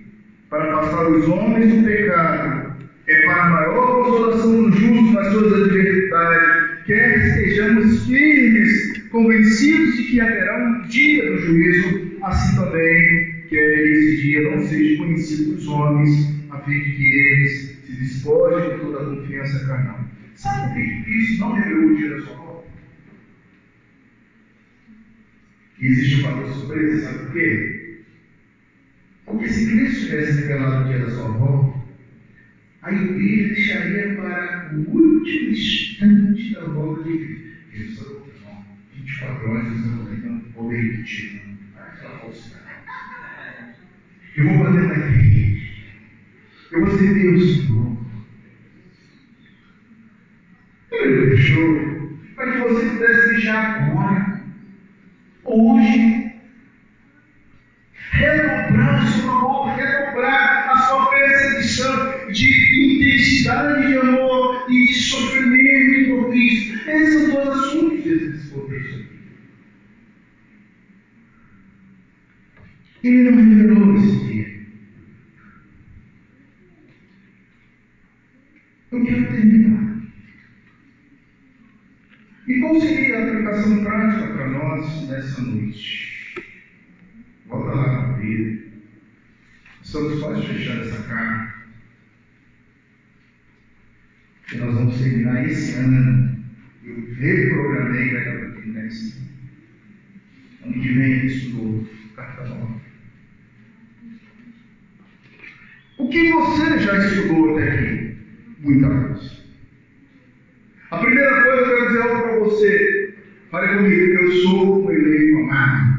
para 0.51 0.77
afastar 0.77 1.11
os 1.11 1.27
homens 1.27 1.75
do 1.75 1.85
pecado, 1.85 2.77
é 3.07 3.23
para 3.25 3.45
a 3.45 3.49
maior 3.49 4.05
consolação 4.05 4.63
do 4.65 4.73
justo 4.73 5.11
nas 5.11 5.33
suas 5.33 5.55
adversidades, 5.55 6.85
quer 6.85 7.29
estejamos 7.29 8.07
firmes, 8.07 9.09
convencidos 9.09 9.97
de 9.97 10.03
que 10.03 10.21
haverá 10.21 10.59
um 10.69 10.87
dia 10.87 11.31
do 11.31 11.39
juízo, 11.39 12.13
assim 12.21 12.57
também 12.57 13.47
quer 13.49 13.75
que 13.75 13.89
esse 13.89 14.17
dia 14.21 14.51
não 14.51 14.63
seja 14.63 14.99
conhecido 14.99 15.55
dos 15.55 15.67
homens, 15.67 16.35
a 16.51 16.59
fim 16.59 16.79
de 16.79 16.91
que 16.93 17.05
eles 17.05 17.79
se 17.87 17.93
despojem 17.93 18.69
de 18.69 18.81
toda 18.83 19.01
a 19.01 19.07
confiança 19.07 19.67
carnal. 19.67 20.01
Sabe 20.35 20.75
por 20.75 20.75
que 20.75 21.03
Cristo 21.05 21.41
não 21.41 21.53
revelou 21.55 21.87
o 21.87 21.97
dia 21.97 22.11
da 22.11 22.21
sua 22.21 22.37
volta? 22.37 22.69
existe 25.81 26.21
um 26.21 26.23
fator 26.25 26.53
surpresa, 26.53 27.01
sabe 27.01 27.19
por 27.25 27.33
quê? 27.33 27.78
Porque 29.29 29.47
se 29.47 29.71
Cristo 29.71 30.07
tivesse 30.07 30.41
revelado 30.41 30.85
o 30.85 30.89
dia 30.89 31.05
da 31.05 31.11
sua 31.11 31.29
volta, 31.29 31.79
a 32.81 32.93
igreja 32.93 33.55
deixaria 33.55 34.17
para 34.17 34.71
o 34.75 34.91
último 34.91 35.51
instante 35.51 36.55
da 36.55 36.65
volta 36.65 37.03
de 37.03 37.19
Cristo. 37.19 37.49
Jesus, 37.71 38.23
não, 38.43 38.65
24 38.95 39.51
horas, 39.51 39.69
Jesus 39.69 39.93
não 39.93 40.07
tem 40.07 40.31
um 40.31 40.41
poder 40.53 40.81
repetido. 40.81 41.41
Aquela 41.77 42.19
falsidade. 42.21 42.65
Eu 44.37 44.45
vou 44.49 44.59
bater 44.59 44.89
na 44.89 44.95
igreja. 44.97 45.69
Eu 46.73 46.87
vou 46.87 46.99
ser 46.99 47.15
Deus 47.15 47.55
de 47.55 47.69
novo. 47.69 48.07
Ele 50.91 51.27
deixou 51.27 52.19
para 52.35 52.53
que 52.53 52.59
você 52.61 52.87
pudesse 52.87 53.29
deixar 53.29 53.83
agora, 53.83 54.43
hoje, 55.45 56.28
redobrar 58.11 59.05
o 59.05 59.09
seu 59.09 59.31
amor, 59.31 59.77
redobrar 59.77 60.71
a 60.71 60.79
sua 60.89 61.11
percepção 61.11 62.33
de 62.33 62.97
intensidade 62.97 63.89
de 63.89 63.99
amor 63.99 64.67
e 64.69 64.87
de 64.87 64.95
sofrimento 64.95 66.11
por 66.11 66.31
Cristo. 66.31 66.89
Esses 66.89 67.23
são 67.23 67.31
todos 67.33 67.65
assuntos 67.65 68.05
desse 68.05 68.51
contexto. 68.51 69.09
Ele 73.05 73.31
não 73.31 73.37
revelou 73.37 73.97
esse 73.97 74.25
dia. 74.27 74.59
Eu 78.91 79.05
quero 79.05 79.27
terminar. 79.27 79.99
E 82.49 82.61
qual 82.61 82.81
seria 82.81 83.19
a 83.19 83.25
aplicação 83.25 83.85
prática 83.85 84.33
para 84.33 84.49
nós 84.49 85.09
nessa 85.09 85.43
noite? 85.43 86.09
Volta 87.47 87.75
lá 87.75 87.85
para 87.85 88.15
a 88.15 88.19
Bíblia. 88.19 88.69
Estamos 89.89 90.21
quase 90.21 90.47
fechando 90.47 90.83
essa 90.83 91.03
carta. 91.05 91.55
E 94.53 94.57
nós 94.59 94.75
vamos 94.75 95.01
terminar 95.01 95.49
esse 95.49 95.77
ano. 95.77 96.45
Eu 96.85 97.15
reprogramei 97.15 98.11
para 98.11 98.51
terminar 98.51 98.87
esse 98.87 99.17
ano. 99.17 99.29
Ano 100.67 100.83
que 100.83 100.93
vem 100.93 101.05
a 101.05 101.17
gente 101.17 101.35
estudou 101.35 101.89
carta 102.15 102.45
nova. 102.45 102.81
O 105.97 106.09
que 106.11 106.33
você 106.33 106.79
já 106.81 107.07
estudou 107.07 107.57
até 107.57 107.73
aqui? 107.73 108.17
Muita 108.59 108.91
coisa. 108.91 109.39
A 110.91 110.99
primeira 110.99 111.45
coisa 111.45 111.65
que 111.65 111.71
eu 111.71 111.77
quero 111.77 111.89
dizer 111.89 112.03
algo 112.03 112.23
para 112.25 112.39
você. 112.41 113.15
Fale 113.51 113.75
comigo, 113.75 114.03
eu 114.03 114.33
sou 114.33 114.85
um 114.85 114.91
eleito 114.91 115.39
amado. 115.39 115.99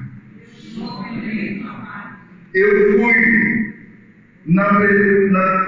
Eu 2.54 3.00
fui 3.00 3.19
na, 5.32 5.59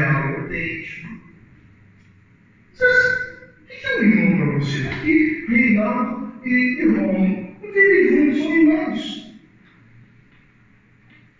real 0.00 0.30
e 0.30 0.34
autêntico. 0.36 1.08
O 2.72 3.66
que 3.66 3.86
é 3.86 3.98
um 3.98 4.02
irmão 4.02 4.36
para 4.36 4.58
você? 4.58 4.88
Aqui, 4.88 5.44
Reinaldo 5.48 6.32
e, 6.44 6.82
e 6.82 6.86
Romo. 6.86 7.56
Não 7.62 7.72
vivem 7.72 8.08
juntos, 8.08 8.38
são 8.38 8.56
irmãos. 8.56 9.30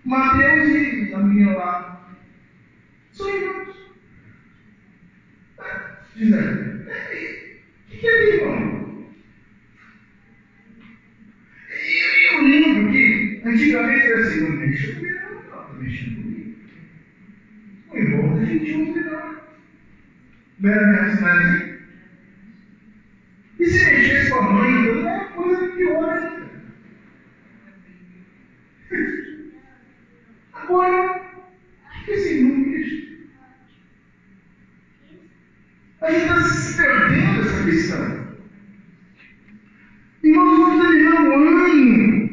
Mateus 0.04 0.68
e 0.68 1.14
a 1.14 1.18
menina 1.18 1.52
lá. 1.52 2.16
São 3.12 3.34
irmãos. 3.34 3.76
É, 5.58 5.90
dizendo, 6.16 6.80
o 6.80 7.98
que 7.98 8.06
é 8.06 8.36
irmão? 8.36 8.80
E 11.72 12.34
eu 12.34 12.42
lembro 12.42 12.92
que 12.92 13.42
antigamente 13.44 14.06
era 14.06 14.20
assim, 14.20 14.40
não 14.40 14.50
mexa 14.50 14.94
comigo, 14.94 15.18
não, 15.22 15.40
está 15.40 15.56
defendia 18.40 18.78
o 18.78 18.86
outro 18.86 19.10
não. 19.10 19.40
Não 20.60 20.70
era 20.70 21.02
assim? 21.06 21.78
E 23.58 23.66
se 23.66 23.84
mexesse 23.84 24.30
com 24.30 24.38
a 24.38 24.52
mãe, 24.52 24.70
então 24.70 25.08
é 25.08 25.24
coisa 25.34 25.68
pior 25.68 26.08
ainda. 26.08 26.50
Agora, 30.52 31.20
o 31.20 32.04
que 32.04 32.10
esse 32.12 32.40
gente 36.10 36.22
está 36.22 36.40
se 36.42 36.76
perdendo 36.76 37.40
essa 37.40 37.64
questão. 37.64 38.36
E 40.22 40.32
nós 40.32 40.58
vamos 40.58 40.82
terminar 40.82 41.22
o 41.22 41.32
ano. 41.34 42.29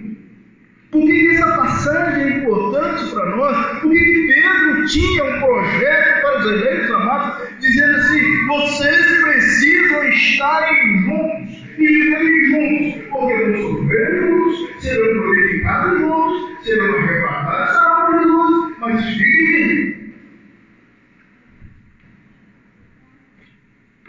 Por 0.98 1.06
que 1.06 1.28
essa 1.28 1.56
passagem 1.58 2.24
é 2.24 2.38
importante 2.38 3.12
para 3.14 3.36
nós? 3.36 3.80
Por 3.82 3.92
que 3.92 4.34
Pedro 4.34 4.86
tinha 4.88 5.24
um 5.26 5.40
projeto 5.40 6.22
para 6.22 6.40
os 6.40 6.46
eleitos 6.48 6.92
amados, 6.92 7.50
dizendo 7.60 7.98
assim: 7.98 8.48
vocês 8.48 9.22
precisam 9.22 10.10
estar 10.10 10.68
juntos 11.04 11.64
e 11.78 11.86
viverem 11.86 12.46
juntos, 12.48 13.10
porque 13.12 13.44
vão 13.44 13.62
sofrer 13.62 14.22
juntos, 14.22 14.82
serão 14.82 15.14
glorificados 15.22 16.00
juntos, 16.00 16.66
serão 16.66 16.96
arrebatados 16.96 17.78
serão 17.78 18.20
Jesus, 18.20 18.76
mas 18.80 19.06
fiquem 19.06 19.98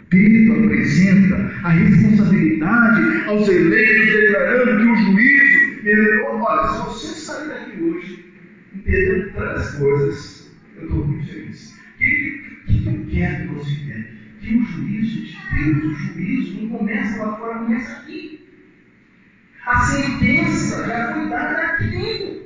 Pedro 0.09 0.65
apresenta 0.65 1.51
a 1.63 1.69
responsabilidade 1.69 3.27
aos 3.27 3.47
eleitos, 3.47 4.07
declarando 4.07 4.77
que. 4.77 4.78
Olha, 6.49 6.67
se 6.67 6.79
você 6.79 7.07
sair 7.13 7.47
daqui 7.47 7.79
hoje 7.79 8.25
entendendo 8.73 9.31
tantas 9.35 9.75
coisas, 9.75 10.51
eu 10.75 10.85
estou 10.85 11.05
muito 11.05 11.27
feliz. 11.27 11.75
O 11.93 11.97
que, 11.99 12.39
que, 12.65 12.79
que 12.81 12.89
eu 12.89 13.05
quero 13.11 13.37
que 13.37 13.47
você 13.49 13.71
entenda? 13.73 14.09
Que 14.41 14.55
o 14.55 14.63
juízo 14.63 15.21
de 15.21 15.37
Deus, 15.53 15.85
o 15.85 15.93
juízo 15.93 16.59
não 16.59 16.69
começa 16.69 17.23
lá 17.23 17.37
fora, 17.37 17.59
começa 17.59 17.93
aqui. 17.93 18.39
A 19.67 19.79
sentença 19.81 20.87
já 20.87 21.13
foi 21.13 21.29
dada 21.29 21.65
aqui 21.67 21.87
dentro. 21.87 22.41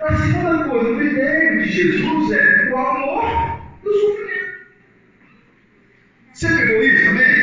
A 0.00 0.16
segunda 0.16 0.64
coisa, 0.64 0.90
o 0.90 0.98
critério 0.98 1.62
de 1.62 1.70
Jesus 1.70 2.32
é 2.32 2.68
o 2.68 2.76
amor 2.76 3.60
e 3.84 3.88
o 3.88 3.92
sofrimento. 3.92 4.54
Você 6.32 6.48
pegou 6.48 6.82
isso 6.82 7.04
também? 7.04 7.33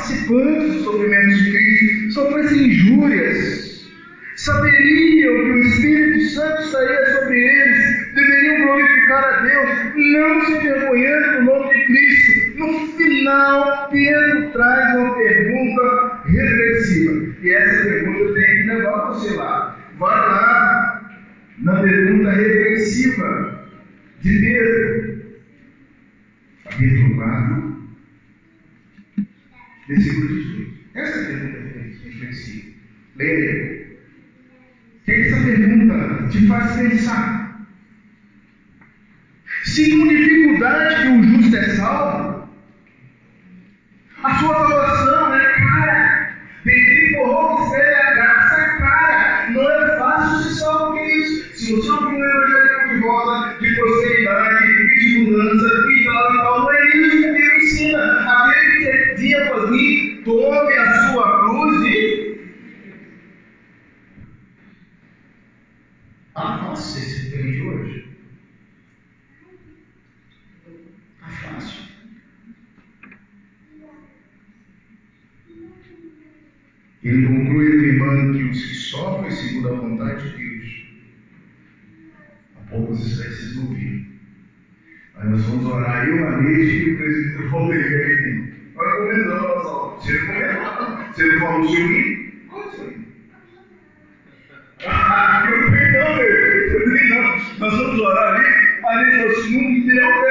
Participantes 0.00 0.74
dos 0.74 0.84
sofrimentos 0.84 1.44
de 1.44 1.50
Cristo, 1.50 2.12
sofressem 2.12 2.66
injúrias, 2.66 3.90
saberiam 4.36 5.34
que 5.34 5.50
o 5.50 5.62
Espírito 5.62 6.30
Santo 6.30 6.62
estaria 6.62 7.20
sobre 7.20 7.38
eles, 7.38 8.14
deveriam 8.14 8.66
glorificar 8.66 9.24
a 9.24 9.40
Deus, 9.42 9.70
não 9.96 10.49
a 86.80 86.86
Neide 86.86 86.88
e 86.88 86.92
o 86.92 86.96
presidente 86.96 87.46
Rodrigo. 87.48 88.48
Nós 88.74 88.96
começamos 88.96 89.32
a 89.32 89.62
nossa. 89.62 90.00
Você 90.00 90.12
não 90.12 90.26
começou, 90.26 91.12
você 91.12 91.26
não 91.26 91.40
falou 91.40 91.64
livro? 91.64 92.32
Qual 92.48 92.62
é 92.62 92.66
o 92.66 92.70
seu 92.70 92.84
livro? 92.86 93.04
Ah, 94.86 95.48
eu 95.50 95.70
perdão, 95.70 96.16
não. 97.08 97.38
Nós 97.58 97.76
vamos 97.76 98.00
orar 98.00 98.34
ali. 98.34 98.46
A 98.86 99.04
gente 99.04 99.16
falou 99.16 99.30
assim: 99.30 99.80
no 99.80 99.86
meu 99.86 99.94
velório 99.94 100.29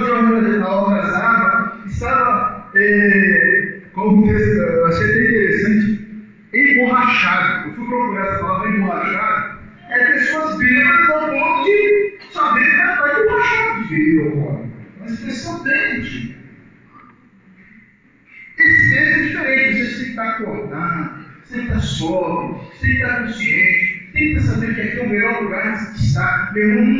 farra, 0.00 0.28
fazia 0.28 0.62
a 0.62 0.66
algazarra, 0.66 1.82
estava, 1.86 2.70
é, 2.74 3.80
como 3.92 4.26
texto, 4.26 4.46
eu 4.46 4.86
achei 4.86 5.04
até 5.04 5.24
interessante, 5.24 6.08
emborrachado. 6.54 7.68
Eu 7.68 7.74
fui 7.74 7.86
procurar 7.86 8.26
essa 8.26 8.38
palavra 8.38 8.68
emborrachado. 8.70 9.58
É 9.90 10.04
pessoas 10.12 10.58
bêbadas 10.58 11.10
ao 11.10 11.30
ponto 11.30 11.64
de 11.64 12.18
saber 12.30 12.64
que 12.64 12.70
está 12.70 13.20
emborrachada 13.20 13.82
de 13.82 13.88
bebida 13.88 14.22
alcoólica. 14.22 14.68
Uma 14.98 15.06
expressão 15.06 15.62
bem 15.62 15.96
antiga. 15.96 16.38
Esse 18.58 18.90
texto 18.90 19.14
é 19.14 19.22
diferente, 19.22 19.78
você 19.78 19.94
tem 19.94 20.04
que 20.04 20.10
estar 20.10 20.28
acordado, 20.30 21.24
você 21.44 21.54
tem 21.54 21.62
que 21.62 21.72
estar 21.72 21.80
sóbrio, 21.80 22.60
você 22.60 22.80
tem 22.80 22.90
que 22.90 23.02
estar 23.02 23.22
consciente, 23.22 24.10
tem 24.12 24.34
que 24.34 24.40
sabendo 24.40 24.74
que 24.74 24.80
aqui 24.80 24.98
é 24.98 25.02
o 25.02 25.08
melhor 25.08 25.42
lugar 25.42 25.92
de 25.92 26.00
estar. 26.00 26.52
Meu 26.52 26.68
irmão, 26.68 26.97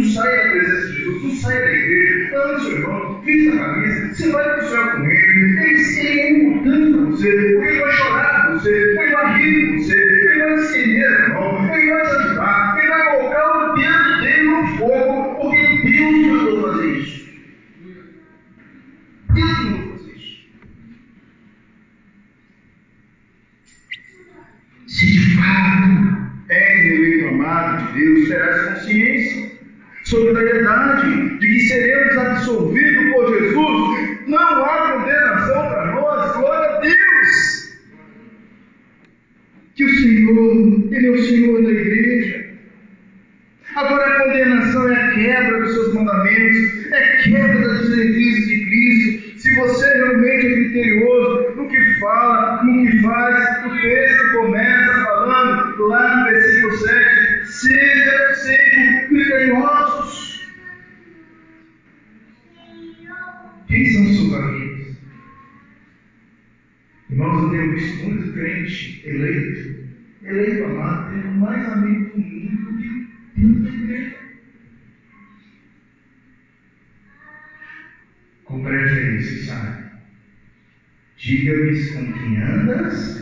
Diga-me 81.19 81.85
com 81.93 82.13
quem 82.13 82.37
andas. 82.37 83.21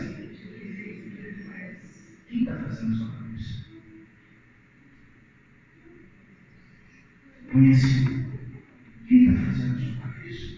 Quem 2.29 2.41
está 2.41 2.55
fazendo 2.55 2.95
sua 2.95 3.07
cabeça? 3.07 3.65
Conheci. 7.51 8.05
Quem 9.07 9.29
está 9.29 9.45
fazendo 9.45 9.79
sua 9.79 9.95
cabeça? 9.95 10.57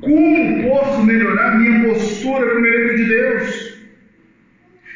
Como 0.00 0.62
posso 0.62 1.04
melhorar 1.04 1.58
minha 1.58 1.86
postura 1.86 2.54
como 2.54 2.64
eleito 2.64 2.96
de 2.96 3.04
Deus? 3.04 3.78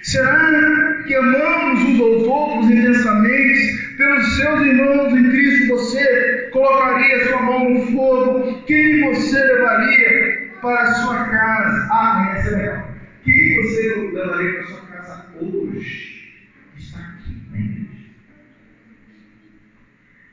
Será 0.00 1.02
que 1.06 1.14
amamos 1.14 1.82
uns 1.82 2.00
aos 2.00 2.22
outros 2.22 2.70
intensamente? 2.70 3.65
Pelos 4.06 4.36
seus 4.36 4.60
irmãos 4.62 5.12
em 5.14 5.30
Cristo, 5.30 5.66
você 5.66 6.48
colocaria 6.52 7.26
sua 7.26 7.42
mão 7.42 7.70
no 7.70 7.86
fogo? 7.88 8.62
Quem 8.62 9.02
você 9.02 9.36
levaria 9.36 10.52
para 10.62 10.80
a 10.80 10.94
sua 10.94 11.24
casa? 11.24 11.88
Ah, 11.90 12.32
essa 12.36 12.50
é 12.50 12.56
legal. 12.56 12.94
Quem 13.24 13.56
você 13.56 13.94
levaria 14.12 14.52
para 14.52 14.62
a 14.62 14.66
sua 14.66 14.80
casa 14.86 15.26
hoje? 15.40 16.38
Está 16.78 17.00
aqui 17.00 17.48
na 17.50 17.58
igreja. 17.58 18.10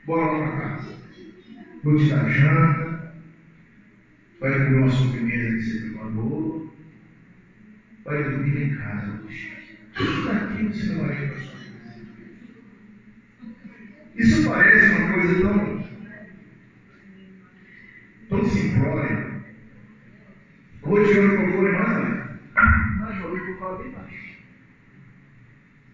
Bora 0.06 0.24
lá 0.24 0.38
para 0.38 0.68
casa. 0.68 0.98
Vou 1.82 1.96
te 1.96 2.10
dar 2.10 2.30
janta. 2.30 3.12
Vai 4.38 4.52
comer 4.52 4.76
uma 4.76 4.90
sobremesa 4.90 5.56
que 5.56 5.62
você 5.62 5.80
preparou. 5.80 6.72
Vai 8.04 8.22
dormir 8.22 8.62
em 8.62 8.76
casa 8.76 9.20
hoje. 9.26 9.52
Quem 9.96 10.24
daqui 10.26 10.62
você 10.62 10.92
levaria 10.92 11.26
para 11.26 11.36
a 11.36 11.40
sua? 11.40 11.53
Isso 14.16 14.48
parece 14.48 14.94
uma 14.94 15.12
coisa 15.12 15.40
tão, 15.40 15.88
tão 18.28 18.44
simplória. 18.44 19.44
Vou 20.82 21.04
tirar 21.04 21.20
o 21.20 21.28
microfone 21.28 21.72
mais 21.72 21.88
além. 21.88 22.24
Mas 23.00 23.18
vou 23.18 23.36
eu 23.36 23.58
falar 23.58 23.82
bem 23.82 23.90
baixo. 23.90 24.38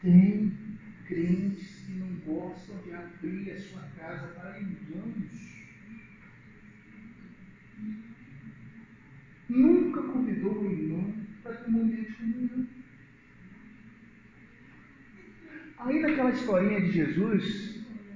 Tem 0.03 0.53
crentes 1.07 1.85
que 1.87 1.93
não 1.93 2.09
gostam 2.27 2.77
de 2.85 2.93
abrir 2.93 3.53
a 3.53 3.59
sua 3.59 3.83
casa 3.99 4.27
para 4.29 4.61
irmãos. 4.61 5.51
Nunca 9.49 10.03
convidou 10.03 10.61
o 10.61 10.71
irmão 10.71 11.15
para 11.43 11.55
ter 11.55 11.71
um 11.71 11.73
momento 11.73 12.07
de 12.07 12.13
comunhão. 12.13 12.67
Aí 15.79 16.01
naquela 16.01 16.31
historinha 16.31 16.81
de 16.83 16.93
Jesus, 16.93 17.70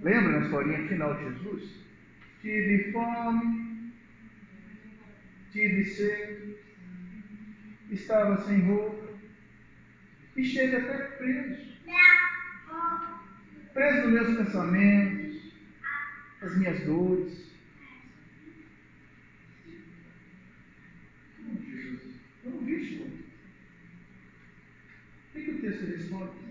lembra 0.04 0.38
na 0.38 0.46
historinha 0.46 0.86
final 0.86 1.14
de 1.14 1.24
Jesus? 1.24 1.82
Tive 2.42 2.92
fome, 2.92 3.92
tive 5.50 5.84
sede, 5.84 6.56
estava 7.90 8.40
sem 8.42 8.60
roupa, 8.60 9.08
e 10.36 10.42
esteve 10.42 10.76
até 10.76 10.98
preso. 11.16 11.74
Preso 13.72 14.02
nos 14.02 14.12
meus 14.12 14.36
pensamentos, 14.36 15.52
as 16.42 16.58
minhas 16.58 16.84
dores. 16.84 17.50
Eu 22.44 22.50
não 22.50 22.60
vi 22.60 22.82
isso. 22.82 23.04
O 23.04 23.06
que, 25.32 25.42
que 25.42 25.50
o 25.50 25.60
texto 25.60 25.86
responde? 25.86 26.43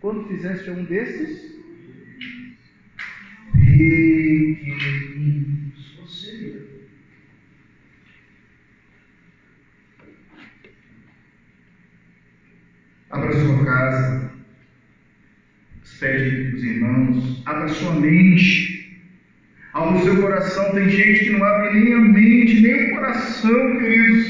Quando 0.00 0.28
fizeste 0.28 0.70
um 0.70 0.84
desses, 0.84 1.56
pequeninos, 4.96 5.96
você. 6.00 6.66
Abra 13.10 13.32
sua 13.32 13.64
casa, 13.64 14.32
despede 15.82 16.54
os 16.54 16.64
irmãos, 16.64 17.42
abra 17.46 17.68
sua 17.68 17.94
mente. 18.00 18.76
Abra 19.72 19.98
o 19.98 20.04
seu 20.04 20.20
coração. 20.22 20.72
Tem 20.72 20.88
gente 20.88 21.24
que 21.24 21.30
não 21.30 21.44
abre 21.44 21.78
nem 21.78 21.92
a 21.92 22.00
mente, 22.00 22.60
nem 22.60 22.86
o 22.86 22.94
coração, 22.94 23.78
queridos. 23.78 24.26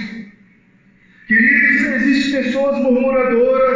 Queridos, 1.29 1.87
existem 1.87 2.43
pessoas 2.43 2.83
murmuradoras. 2.83 3.76